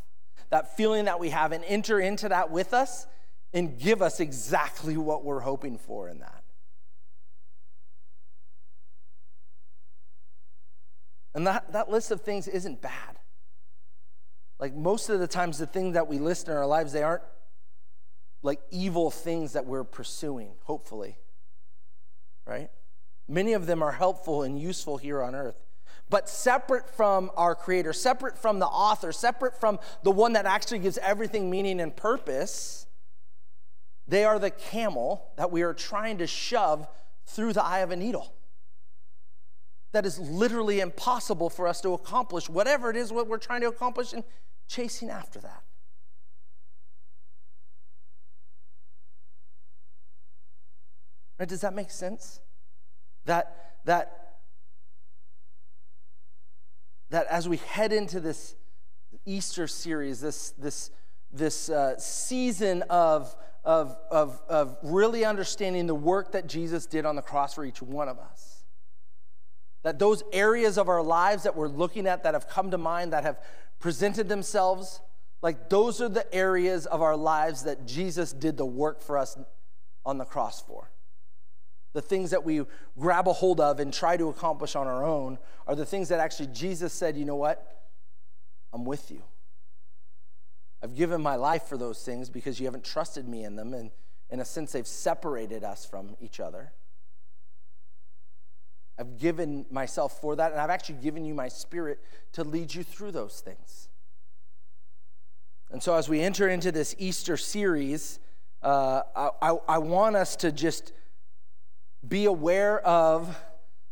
that 0.49 0.75
feeling 0.75 1.05
that 1.05 1.19
we 1.19 1.29
have, 1.29 1.51
and 1.51 1.63
enter 1.65 1.99
into 1.99 2.29
that 2.29 2.49
with 2.49 2.73
us 2.73 3.05
and 3.53 3.79
give 3.79 4.01
us 4.01 4.19
exactly 4.19 4.97
what 4.97 5.23
we're 5.23 5.39
hoping 5.39 5.77
for 5.77 6.09
in 6.09 6.19
that. 6.19 6.43
And 11.33 11.45
that, 11.45 11.71
that 11.73 11.89
list 11.89 12.11
of 12.11 12.21
things 12.21 12.47
isn't 12.47 12.81
bad. 12.81 13.19
Like 14.59 14.75
most 14.75 15.09
of 15.09 15.19
the 15.19 15.27
times, 15.27 15.57
the 15.57 15.65
things 15.65 15.93
that 15.93 16.07
we 16.07 16.19
list 16.19 16.47
in 16.47 16.55
our 16.55 16.65
lives, 16.65 16.91
they 16.91 17.03
aren't 17.03 17.23
like 18.41 18.59
evil 18.71 19.11
things 19.11 19.53
that 19.53 19.65
we're 19.65 19.83
pursuing, 19.83 20.51
hopefully. 20.63 21.17
Right? 22.45 22.69
Many 23.27 23.53
of 23.53 23.65
them 23.65 23.83
are 23.83 23.91
helpful 23.91 24.43
and 24.43 24.59
useful 24.59 24.97
here 24.97 25.21
on 25.21 25.35
earth. 25.35 25.55
But 26.09 26.27
separate 26.27 26.89
from 26.89 27.29
our 27.35 27.53
Creator, 27.53 27.93
separate 27.93 28.37
from 28.37 28.59
the 28.59 28.65
author, 28.65 29.11
separate 29.11 29.59
from 29.59 29.79
the 30.03 30.11
one 30.11 30.33
that 30.33 30.47
actually 30.47 30.79
gives 30.79 30.97
everything 30.97 31.49
meaning 31.49 31.79
and 31.79 31.95
purpose, 31.95 32.87
they 34.07 34.23
are 34.23 34.39
the 34.39 34.49
camel 34.49 35.29
that 35.37 35.51
we 35.51 35.61
are 35.61 35.73
trying 35.73 36.17
to 36.17 36.25
shove 36.25 36.87
through 37.27 37.53
the 37.53 37.63
eye 37.63 37.79
of 37.79 37.91
a 37.91 37.95
needle. 37.95 38.33
That 39.91 40.05
is 40.05 40.17
literally 40.17 40.79
impossible 40.79 41.49
for 41.49 41.67
us 41.67 41.81
to 41.81 41.93
accomplish 41.93 42.49
whatever 42.49 42.89
it 42.89 42.95
is 42.95 43.11
what 43.11 43.27
we're 43.27 43.37
trying 43.37 43.61
to 43.61 43.67
accomplish 43.67 44.13
and 44.13 44.23
chasing 44.67 45.11
after 45.11 45.39
that. 45.41 45.63
Right? 51.39 51.47
Does 51.47 51.61
that 51.61 51.73
make 51.73 51.89
sense? 51.89 52.41
That, 53.25 53.75
that, 53.85 54.35
that 57.09 57.27
as 57.27 57.47
we 57.47 57.57
head 57.57 57.93
into 57.93 58.19
this 58.19 58.55
Easter 59.25 59.67
series, 59.67 60.19
this, 60.19 60.51
this, 60.51 60.91
this 61.31 61.69
uh, 61.69 61.97
season 61.97 62.83
of, 62.89 63.35
of, 63.63 63.97
of, 64.11 64.41
of 64.49 64.77
really 64.83 65.23
understanding 65.23 65.87
the 65.87 65.95
work 65.95 66.33
that 66.33 66.47
Jesus 66.47 66.85
did 66.85 67.05
on 67.05 67.15
the 67.15 67.21
cross 67.21 67.53
for 67.53 67.63
each 67.63 67.81
one 67.81 68.09
of 68.09 68.19
us. 68.19 68.63
That 69.83 69.97
those 69.97 70.23
areas 70.33 70.77
of 70.77 70.89
our 70.89 71.01
lives 71.01 71.43
that 71.43 71.55
we're 71.55 71.69
looking 71.69 72.05
at 72.05 72.23
that 72.23 72.33
have 72.33 72.49
come 72.49 72.71
to 72.71 72.77
mind, 72.77 73.13
that 73.13 73.23
have 73.23 73.39
presented 73.79 74.27
themselves, 74.27 74.99
like 75.41 75.69
those 75.69 76.01
are 76.01 76.09
the 76.09 76.31
areas 76.35 76.85
of 76.85 77.01
our 77.01 77.15
lives 77.15 77.63
that 77.63 77.85
Jesus 77.87 78.33
did 78.33 78.57
the 78.57 78.65
work 78.65 79.01
for 79.01 79.17
us 79.17 79.37
on 80.05 80.17
the 80.17 80.25
cross 80.25 80.61
for. 80.61 80.91
The 81.93 82.01
things 82.01 82.31
that 82.31 82.43
we 82.43 82.63
grab 82.99 83.27
a 83.27 83.33
hold 83.33 83.59
of 83.59 83.79
and 83.79 83.93
try 83.93 84.15
to 84.17 84.29
accomplish 84.29 84.75
on 84.75 84.87
our 84.87 85.03
own 85.03 85.39
are 85.67 85.75
the 85.75 85.85
things 85.85 86.09
that 86.09 86.19
actually 86.19 86.47
Jesus 86.47 86.93
said, 86.93 87.17
you 87.17 87.25
know 87.25 87.35
what? 87.35 87.83
I'm 88.71 88.85
with 88.85 89.09
you. 89.09 89.23
I've 90.83 90.95
given 90.95 91.21
my 91.21 91.35
life 91.35 91.63
for 91.63 91.77
those 91.77 92.03
things 92.03 92.29
because 92.29 92.59
you 92.59 92.65
haven't 92.65 92.85
trusted 92.85 93.27
me 93.27 93.43
in 93.43 93.55
them. 93.55 93.73
And 93.73 93.91
in 94.29 94.39
a 94.39 94.45
sense, 94.45 94.71
they've 94.71 94.87
separated 94.87 95.63
us 95.63 95.85
from 95.85 96.15
each 96.21 96.39
other. 96.39 96.71
I've 98.97 99.17
given 99.17 99.65
myself 99.71 100.19
for 100.19 100.35
that, 100.35 100.51
and 100.51 100.59
I've 100.59 100.69
actually 100.69 100.95
given 100.95 101.23
you 101.23 101.33
my 101.33 101.47
spirit 101.47 101.99
to 102.33 102.43
lead 102.43 102.75
you 102.75 102.83
through 102.83 103.11
those 103.11 103.39
things. 103.39 103.87
And 105.71 105.81
so, 105.81 105.95
as 105.95 106.09
we 106.09 106.19
enter 106.19 106.49
into 106.49 106.71
this 106.71 106.95
Easter 106.97 107.37
series, 107.37 108.19
uh, 108.61 109.03
I, 109.15 109.29
I, 109.41 109.57
I 109.69 109.77
want 109.77 110.15
us 110.15 110.35
to 110.37 110.51
just 110.51 110.91
be 112.07 112.25
aware 112.25 112.79
of 112.79 113.35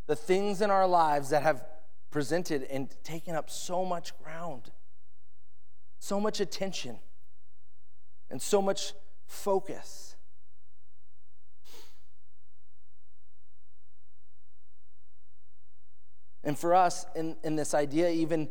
the 0.06 0.16
things 0.16 0.62
in 0.62 0.70
our 0.72 0.88
lives 0.88 1.30
that 1.30 1.44
have 1.44 1.64
presented 2.10 2.64
and 2.64 2.96
taken 3.04 3.36
up 3.36 3.50
so 3.50 3.84
much 3.84 4.18
ground, 4.24 4.72
so 6.00 6.20
much 6.20 6.40
attention, 6.40 7.00
and 8.30 8.42
so 8.42 8.62
much 8.62 8.94
focus. 9.26 10.16
And 16.44 16.58
for 16.58 16.74
us, 16.74 17.06
in, 17.14 17.36
in 17.44 17.58
this 17.58 17.74
idea, 17.74 18.10
even 18.10 18.48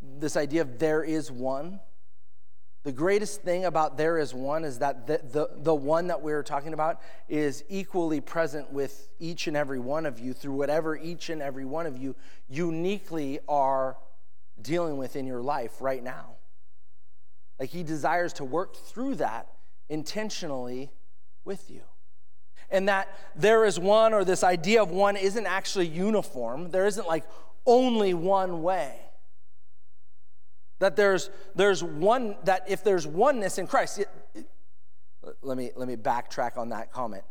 this 0.00 0.34
idea 0.36 0.62
of 0.62 0.78
there 0.78 1.04
is 1.04 1.30
one, 1.30 1.78
the 2.84 2.92
greatest 2.92 3.42
thing 3.42 3.64
about 3.64 3.96
there 3.96 4.18
is 4.18 4.34
one 4.34 4.62
is 4.62 4.78
that 4.80 5.06
the, 5.06 5.18
the, 5.32 5.48
the 5.56 5.74
one 5.74 6.08
that 6.08 6.20
we're 6.20 6.42
talking 6.42 6.74
about 6.74 7.00
is 7.30 7.64
equally 7.70 8.20
present 8.20 8.70
with 8.70 9.08
each 9.18 9.46
and 9.46 9.56
every 9.56 9.78
one 9.78 10.04
of 10.04 10.20
you 10.20 10.34
through 10.34 10.52
whatever 10.52 10.94
each 10.94 11.30
and 11.30 11.40
every 11.40 11.64
one 11.64 11.86
of 11.86 11.96
you 11.96 12.14
uniquely 12.48 13.40
are 13.48 13.96
dealing 14.60 14.98
with 14.98 15.16
in 15.16 15.26
your 15.26 15.40
life 15.40 15.80
right 15.80 16.04
now. 16.04 16.26
Like 17.58 17.70
he 17.70 17.82
desires 17.82 18.34
to 18.34 18.44
work 18.44 18.76
through 18.76 19.16
that 19.16 19.48
intentionally 19.88 20.92
with 21.44 21.70
you. 21.70 21.82
and 22.70 22.88
that 22.88 23.08
there 23.36 23.64
is 23.64 23.78
one 23.78 24.12
or 24.12 24.24
this 24.24 24.42
idea 24.42 24.82
of 24.82 24.90
one 24.90 25.16
isn't 25.16 25.46
actually 25.46 25.86
uniform. 25.86 26.70
There 26.70 26.86
isn't 26.86 27.06
like 27.06 27.24
only 27.66 28.14
one 28.14 28.62
way. 28.62 28.98
That 30.78 30.96
there's, 30.96 31.30
there's 31.54 31.82
one, 31.82 32.36
that 32.44 32.64
if 32.68 32.82
there's 32.82 33.06
oneness 33.06 33.58
in 33.58 33.66
Christ, 33.66 34.00
it, 34.00 34.08
it, 34.34 34.46
let, 35.42 35.56
me, 35.56 35.70
let 35.76 35.88
me 35.88 35.96
backtrack 35.96 36.56
on 36.58 36.70
that 36.70 36.92
comment. 36.92 37.24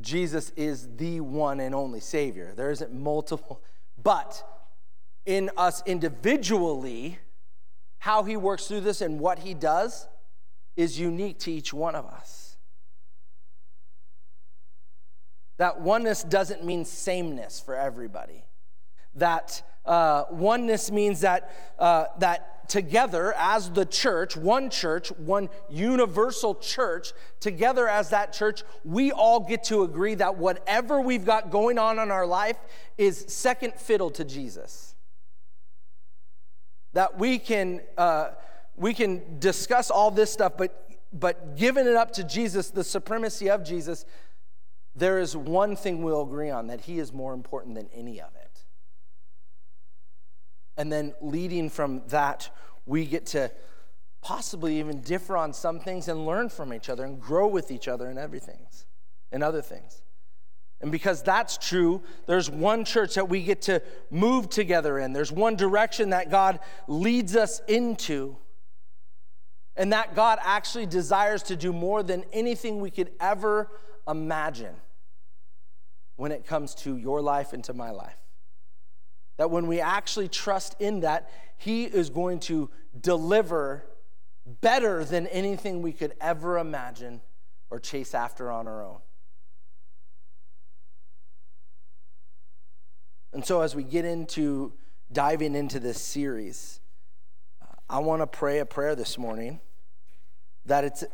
Jesus 0.00 0.50
is 0.56 0.88
the 0.96 1.20
one 1.20 1.60
and 1.60 1.74
only 1.74 2.00
Savior. 2.00 2.52
There 2.56 2.70
isn't 2.70 2.92
multiple, 2.92 3.62
but 4.02 4.42
in 5.26 5.50
us 5.56 5.82
individually, 5.86 7.18
how 7.98 8.24
He 8.24 8.36
works 8.36 8.66
through 8.66 8.80
this 8.80 9.00
and 9.00 9.20
what 9.20 9.40
He 9.40 9.54
does 9.54 10.08
is 10.76 10.98
unique 10.98 11.38
to 11.40 11.52
each 11.52 11.72
one 11.72 11.94
of 11.94 12.04
us. 12.06 12.56
That 15.56 15.80
oneness 15.80 16.24
doesn't 16.24 16.64
mean 16.64 16.84
sameness 16.84 17.60
for 17.60 17.76
everybody. 17.76 18.44
That 19.16 19.62
uh, 19.84 20.24
oneness 20.30 20.90
means 20.90 21.20
that, 21.20 21.54
uh, 21.78 22.06
that 22.18 22.68
together 22.68 23.34
as 23.36 23.70
the 23.70 23.84
church, 23.84 24.36
one 24.36 24.70
church, 24.70 25.10
one 25.12 25.48
universal 25.68 26.54
church, 26.54 27.12
together 27.40 27.88
as 27.88 28.10
that 28.10 28.32
church, 28.32 28.62
we 28.84 29.12
all 29.12 29.40
get 29.40 29.64
to 29.64 29.82
agree 29.82 30.14
that 30.14 30.36
whatever 30.36 31.00
we've 31.00 31.24
got 31.24 31.50
going 31.50 31.78
on 31.78 31.98
in 31.98 32.10
our 32.10 32.26
life 32.26 32.56
is 32.96 33.24
second 33.28 33.74
fiddle 33.74 34.10
to 34.10 34.24
Jesus. 34.24 34.94
That 36.94 37.18
we 37.18 37.38
can, 37.38 37.82
uh, 37.98 38.30
we 38.76 38.94
can 38.94 39.38
discuss 39.38 39.90
all 39.90 40.10
this 40.10 40.32
stuff, 40.32 40.54
but, 40.56 40.96
but 41.12 41.56
giving 41.56 41.86
it 41.86 41.96
up 41.96 42.12
to 42.12 42.24
Jesus, 42.24 42.70
the 42.70 42.84
supremacy 42.84 43.50
of 43.50 43.64
Jesus, 43.64 44.04
there 44.96 45.18
is 45.18 45.36
one 45.36 45.76
thing 45.76 46.02
we'll 46.02 46.22
agree 46.22 46.50
on 46.50 46.68
that 46.68 46.82
he 46.82 46.98
is 46.98 47.12
more 47.12 47.34
important 47.34 47.74
than 47.74 47.88
any 47.92 48.20
of 48.20 48.34
it. 48.36 48.43
And 50.76 50.92
then 50.92 51.14
leading 51.20 51.70
from 51.70 52.02
that, 52.08 52.50
we 52.86 53.06
get 53.06 53.26
to 53.26 53.50
possibly 54.20 54.78
even 54.78 55.00
differ 55.02 55.36
on 55.36 55.52
some 55.52 55.78
things 55.78 56.08
and 56.08 56.26
learn 56.26 56.48
from 56.48 56.72
each 56.72 56.88
other 56.88 57.04
and 57.04 57.20
grow 57.20 57.46
with 57.46 57.70
each 57.70 57.88
other 57.88 58.10
in 58.10 58.18
everything 58.18 58.66
and 59.30 59.42
other 59.42 59.60
things. 59.60 60.00
And 60.80 60.90
because 60.90 61.22
that's 61.22 61.56
true, 61.56 62.02
there's 62.26 62.50
one 62.50 62.84
church 62.84 63.14
that 63.14 63.28
we 63.28 63.42
get 63.42 63.62
to 63.62 63.82
move 64.10 64.50
together 64.50 64.98
in. 64.98 65.12
There's 65.12 65.32
one 65.32 65.56
direction 65.56 66.10
that 66.10 66.30
God 66.30 66.60
leads 66.88 67.36
us 67.36 67.60
into. 67.68 68.36
And 69.76 69.92
that 69.92 70.14
God 70.14 70.38
actually 70.42 70.86
desires 70.86 71.42
to 71.44 71.56
do 71.56 71.72
more 71.72 72.02
than 72.02 72.24
anything 72.32 72.80
we 72.80 72.90
could 72.90 73.10
ever 73.20 73.70
imagine 74.06 74.74
when 76.16 76.32
it 76.32 76.46
comes 76.46 76.74
to 76.76 76.96
your 76.96 77.20
life 77.20 77.52
and 77.52 77.64
to 77.64 77.74
my 77.74 77.90
life. 77.90 78.23
That 79.36 79.50
when 79.50 79.66
we 79.66 79.80
actually 79.80 80.28
trust 80.28 80.76
in 80.80 81.00
that, 81.00 81.30
He 81.56 81.84
is 81.84 82.10
going 82.10 82.40
to 82.40 82.70
deliver 83.00 83.84
better 84.46 85.04
than 85.04 85.26
anything 85.28 85.82
we 85.82 85.92
could 85.92 86.12
ever 86.20 86.58
imagine 86.58 87.20
or 87.70 87.80
chase 87.80 88.14
after 88.14 88.50
on 88.50 88.68
our 88.68 88.84
own. 88.84 88.98
And 93.32 93.44
so, 93.44 93.62
as 93.62 93.74
we 93.74 93.82
get 93.82 94.04
into 94.04 94.72
diving 95.10 95.54
into 95.56 95.80
this 95.80 96.00
series, 96.00 96.80
I 97.90 97.98
want 97.98 98.22
to 98.22 98.26
pray 98.26 98.60
a 98.60 98.66
prayer 98.66 98.94
this 98.94 99.18
morning 99.18 99.60
that 100.66 100.84
it's, 100.84 101.04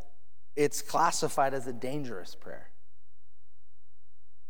it's 0.54 0.82
classified 0.82 1.54
as 1.54 1.66
a 1.66 1.72
dangerous 1.72 2.34
prayer. 2.34 2.70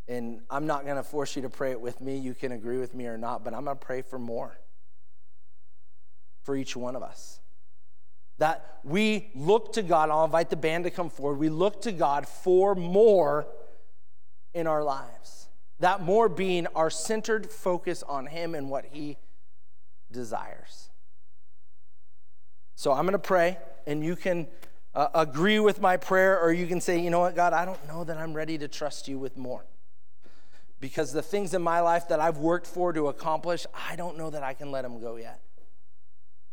And 0.07 0.41
I'm 0.49 0.67
not 0.67 0.83
going 0.83 0.97
to 0.97 1.03
force 1.03 1.35
you 1.35 1.41
to 1.43 1.49
pray 1.49 1.71
it 1.71 1.79
with 1.79 2.01
me. 2.01 2.17
You 2.17 2.33
can 2.33 2.51
agree 2.51 2.77
with 2.77 2.93
me 2.93 3.05
or 3.05 3.17
not, 3.17 3.43
but 3.43 3.53
I'm 3.53 3.65
going 3.65 3.77
to 3.77 3.85
pray 3.85 4.01
for 4.01 4.19
more 4.19 4.57
for 6.43 6.55
each 6.55 6.75
one 6.75 6.95
of 6.95 7.03
us. 7.03 7.39
That 8.39 8.79
we 8.83 9.29
look 9.35 9.73
to 9.73 9.83
God. 9.83 10.09
I'll 10.09 10.25
invite 10.25 10.49
the 10.49 10.55
band 10.55 10.85
to 10.85 10.91
come 10.91 11.09
forward. 11.09 11.37
We 11.37 11.49
look 11.49 11.83
to 11.83 11.91
God 11.91 12.27
for 12.27 12.73
more 12.73 13.47
in 14.53 14.67
our 14.67 14.83
lives. 14.83 15.47
That 15.79 16.01
more 16.01 16.27
being 16.27 16.67
our 16.75 16.89
centered 16.89 17.51
focus 17.51 18.03
on 18.03 18.25
Him 18.25 18.55
and 18.55 18.69
what 18.69 18.85
He 18.91 19.17
desires. 20.11 20.89
So 22.75 22.91
I'm 22.91 23.03
going 23.05 23.13
to 23.13 23.19
pray, 23.19 23.59
and 23.85 24.03
you 24.03 24.15
can 24.15 24.47
uh, 24.95 25.09
agree 25.13 25.59
with 25.59 25.79
my 25.79 25.97
prayer, 25.97 26.39
or 26.39 26.51
you 26.51 26.65
can 26.65 26.81
say, 26.81 26.99
you 26.99 27.11
know 27.11 27.19
what, 27.19 27.35
God, 27.35 27.53
I 27.53 27.63
don't 27.63 27.87
know 27.87 28.03
that 28.03 28.17
I'm 28.17 28.33
ready 28.33 28.57
to 28.57 28.67
trust 28.67 29.07
you 29.07 29.19
with 29.19 29.37
more 29.37 29.63
because 30.81 31.13
the 31.13 31.21
things 31.21 31.53
in 31.53 31.61
my 31.61 31.79
life 31.79 32.07
that 32.09 32.19
I've 32.19 32.39
worked 32.39 32.65
for 32.65 32.91
to 32.91 33.07
accomplish, 33.07 33.67
I 33.89 33.95
don't 33.95 34.17
know 34.17 34.31
that 34.31 34.41
I 34.41 34.55
can 34.55 34.71
let 34.71 34.81
them 34.81 34.99
go 34.99 35.15
yet. 35.15 35.39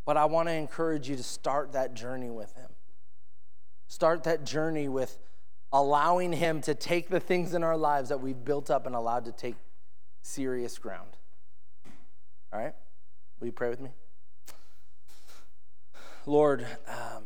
But 0.04 0.18
I 0.18 0.26
want 0.26 0.48
to 0.48 0.52
encourage 0.52 1.08
you 1.08 1.16
to 1.16 1.22
start 1.22 1.72
that 1.72 1.94
journey 1.94 2.30
with 2.30 2.54
Him. 2.54 2.68
Start 3.88 4.24
that 4.24 4.44
journey 4.44 4.86
with 4.86 5.18
allowing 5.72 6.34
Him 6.34 6.60
to 6.62 6.74
take 6.74 7.08
the 7.08 7.20
things 7.20 7.54
in 7.54 7.64
our 7.64 7.76
lives 7.76 8.10
that 8.10 8.20
we've 8.20 8.44
built 8.44 8.70
up 8.70 8.86
and 8.86 8.94
allowed 8.94 9.24
to 9.24 9.32
take 9.32 9.56
serious 10.20 10.76
ground. 10.78 11.16
All 12.52 12.60
right? 12.60 12.74
Will 13.40 13.46
you 13.46 13.52
pray 13.52 13.70
with 13.70 13.80
me? 13.80 13.90
Lord, 16.26 16.66
um, 16.86 17.24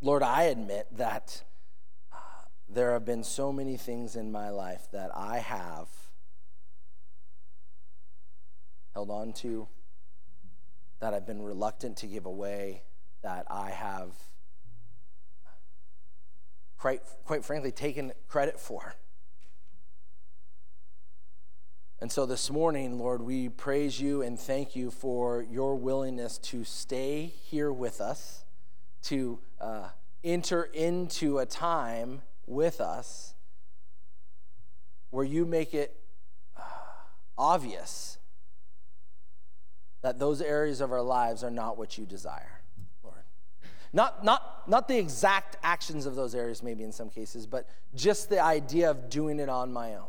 Lord, 0.00 0.24
I 0.24 0.44
admit 0.44 0.88
that 0.96 1.42
there 2.68 2.92
have 2.92 3.04
been 3.04 3.22
so 3.22 3.52
many 3.52 3.76
things 3.76 4.16
in 4.16 4.32
my 4.32 4.50
life 4.50 4.88
that 4.92 5.10
I 5.14 5.38
have 5.38 5.88
held 8.94 9.10
on 9.10 9.32
to, 9.34 9.68
that 11.00 11.14
I've 11.14 11.26
been 11.26 11.42
reluctant 11.42 11.98
to 11.98 12.06
give 12.06 12.26
away, 12.26 12.82
that 13.22 13.46
I 13.50 13.70
have, 13.70 14.08
quite, 16.78 17.02
quite 17.24 17.44
frankly, 17.44 17.70
taken 17.70 18.12
credit 18.28 18.58
for. 18.58 18.94
And 22.00 22.10
so 22.10 22.26
this 22.26 22.50
morning, 22.50 22.98
Lord, 22.98 23.22
we 23.22 23.48
praise 23.48 24.00
you 24.00 24.22
and 24.22 24.38
thank 24.38 24.76
you 24.76 24.90
for 24.90 25.42
your 25.42 25.76
willingness 25.76 26.38
to 26.38 26.64
stay 26.64 27.32
here 27.44 27.72
with 27.72 28.00
us, 28.00 28.44
to 29.04 29.38
uh, 29.60 29.88
enter 30.22 30.64
into 30.64 31.38
a 31.38 31.46
time 31.46 32.22
with 32.46 32.80
us 32.80 33.34
where 35.10 35.24
you 35.24 35.44
make 35.44 35.74
it 35.74 35.96
uh, 36.56 36.62
obvious 37.36 38.18
that 40.02 40.18
those 40.18 40.40
areas 40.40 40.80
of 40.80 40.92
our 40.92 41.02
lives 41.02 41.42
are 41.42 41.50
not 41.50 41.76
what 41.76 41.98
you 41.98 42.04
desire, 42.06 42.60
Lord. 43.02 43.24
Not, 43.92 44.24
not, 44.24 44.68
not 44.68 44.88
the 44.88 44.98
exact 44.98 45.56
actions 45.62 46.06
of 46.06 46.14
those 46.14 46.34
areas, 46.34 46.62
maybe 46.62 46.84
in 46.84 46.92
some 46.92 47.08
cases, 47.08 47.46
but 47.46 47.68
just 47.94 48.28
the 48.28 48.40
idea 48.40 48.90
of 48.90 49.08
doing 49.10 49.40
it 49.40 49.48
on 49.48 49.72
my 49.72 49.94
own. 49.94 50.04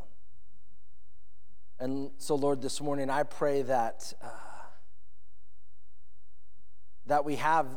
And 1.79 2.11
so, 2.17 2.35
Lord, 2.35 2.61
this 2.61 2.81
morning 2.81 3.09
I 3.09 3.23
pray 3.23 3.61
that, 3.63 4.13
uh, 4.21 4.27
that 7.05 7.23
we 7.23 7.35
have 7.37 7.67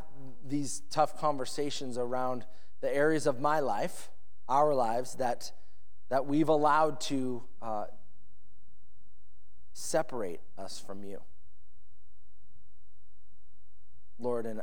these 0.47 0.83
tough 0.91 1.19
conversations 1.19 1.97
around 1.97 2.45
the 2.81 2.95
areas 2.95 3.27
of 3.27 3.41
my 3.41 3.61
life 3.61 4.11
our 4.51 4.75
lives 4.75 5.15
that, 5.15 5.53
that 6.11 6.27
we've 6.27 6.49
allowed 6.49 7.01
to 7.01 7.43
uh, 7.63 7.85
separate 9.73 10.41
us 10.59 10.83
from 10.85 11.05
you. 11.05 11.23
Lord, 14.19 14.45
and 14.45 14.61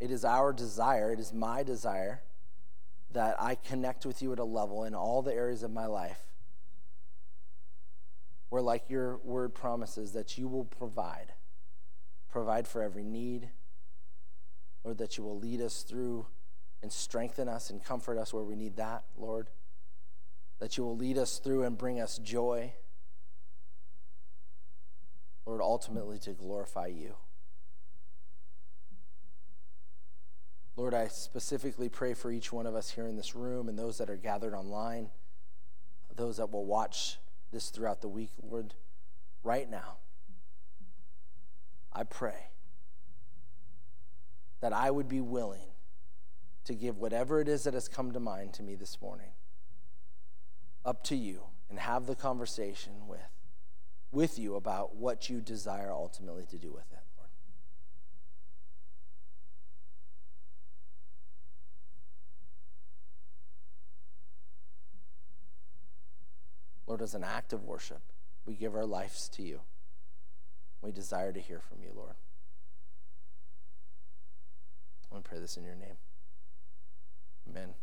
it 0.00 0.10
is 0.10 0.24
our 0.24 0.52
desire, 0.52 1.12
it 1.12 1.20
is 1.20 1.32
my 1.32 1.62
desire 1.62 2.20
that 3.12 3.40
I 3.40 3.54
connect 3.54 4.04
with 4.04 4.20
you 4.20 4.32
at 4.32 4.40
a 4.40 4.44
level 4.44 4.84
in 4.84 4.94
all 4.94 5.22
the 5.22 5.32
areas 5.32 5.62
of 5.62 5.70
my 5.70 5.86
life 5.86 6.18
where, 8.50 8.62
like 8.62 8.90
your 8.90 9.16
word 9.18 9.54
promises, 9.54 10.12
that 10.12 10.36
you 10.36 10.48
will 10.48 10.64
provide. 10.64 11.32
Provide 12.28 12.68
for 12.68 12.82
every 12.82 13.04
need, 13.04 13.48
or 14.82 14.94
that 14.94 15.16
you 15.16 15.24
will 15.24 15.38
lead 15.38 15.60
us 15.60 15.82
through 15.82 16.26
and 16.84 16.92
strengthen 16.92 17.48
us 17.48 17.70
and 17.70 17.82
comfort 17.82 18.18
us 18.18 18.34
where 18.34 18.44
we 18.44 18.54
need 18.54 18.76
that, 18.76 19.04
Lord. 19.16 19.48
That 20.58 20.76
you 20.76 20.84
will 20.84 20.98
lead 20.98 21.16
us 21.16 21.38
through 21.38 21.62
and 21.62 21.78
bring 21.78 21.98
us 21.98 22.18
joy. 22.18 22.74
Lord, 25.46 25.62
ultimately 25.62 26.18
to 26.18 26.32
glorify 26.32 26.88
you. 26.88 27.14
Lord, 30.76 30.92
I 30.92 31.08
specifically 31.08 31.88
pray 31.88 32.12
for 32.12 32.30
each 32.30 32.52
one 32.52 32.66
of 32.66 32.74
us 32.74 32.90
here 32.90 33.06
in 33.06 33.16
this 33.16 33.34
room 33.34 33.70
and 33.70 33.78
those 33.78 33.96
that 33.96 34.10
are 34.10 34.16
gathered 34.16 34.52
online, 34.52 35.08
those 36.14 36.36
that 36.36 36.52
will 36.52 36.66
watch 36.66 37.18
this 37.50 37.70
throughout 37.70 38.02
the 38.02 38.08
week, 38.08 38.30
Lord, 38.42 38.74
right 39.42 39.70
now. 39.70 39.96
I 41.94 42.02
pray 42.02 42.48
that 44.60 44.74
I 44.74 44.90
would 44.90 45.08
be 45.08 45.22
willing 45.22 45.68
to 46.64 46.74
give 46.74 46.98
whatever 46.98 47.40
it 47.40 47.48
is 47.48 47.64
that 47.64 47.74
has 47.74 47.88
come 47.88 48.12
to 48.12 48.20
mind 48.20 48.54
to 48.54 48.62
me 48.62 48.74
this 48.74 49.00
morning 49.00 49.30
up 50.84 51.02
to 51.04 51.16
you 51.16 51.42
and 51.70 51.78
have 51.78 52.06
the 52.06 52.14
conversation 52.14 52.92
with 53.06 53.20
with 54.12 54.38
you 54.38 54.54
about 54.54 54.94
what 54.94 55.28
you 55.28 55.40
desire 55.40 55.90
ultimately 55.90 56.44
to 56.44 56.56
do 56.56 56.70
with 56.72 56.84
it, 56.92 57.00
Lord. 57.16 57.28
Lord, 66.86 67.02
as 67.02 67.14
an 67.14 67.24
act 67.24 67.52
of 67.52 67.64
worship, 67.64 68.02
we 68.46 68.54
give 68.54 68.76
our 68.76 68.86
lives 68.86 69.28
to 69.30 69.42
you. 69.42 69.62
We 70.80 70.92
desire 70.92 71.32
to 71.32 71.40
hear 71.40 71.58
from 71.58 71.78
you, 71.82 71.90
Lord. 71.94 72.14
To 75.12 75.20
pray 75.20 75.38
this 75.38 75.56
in 75.56 75.64
your 75.64 75.74
name. 75.76 75.96
Amen. 77.48 77.74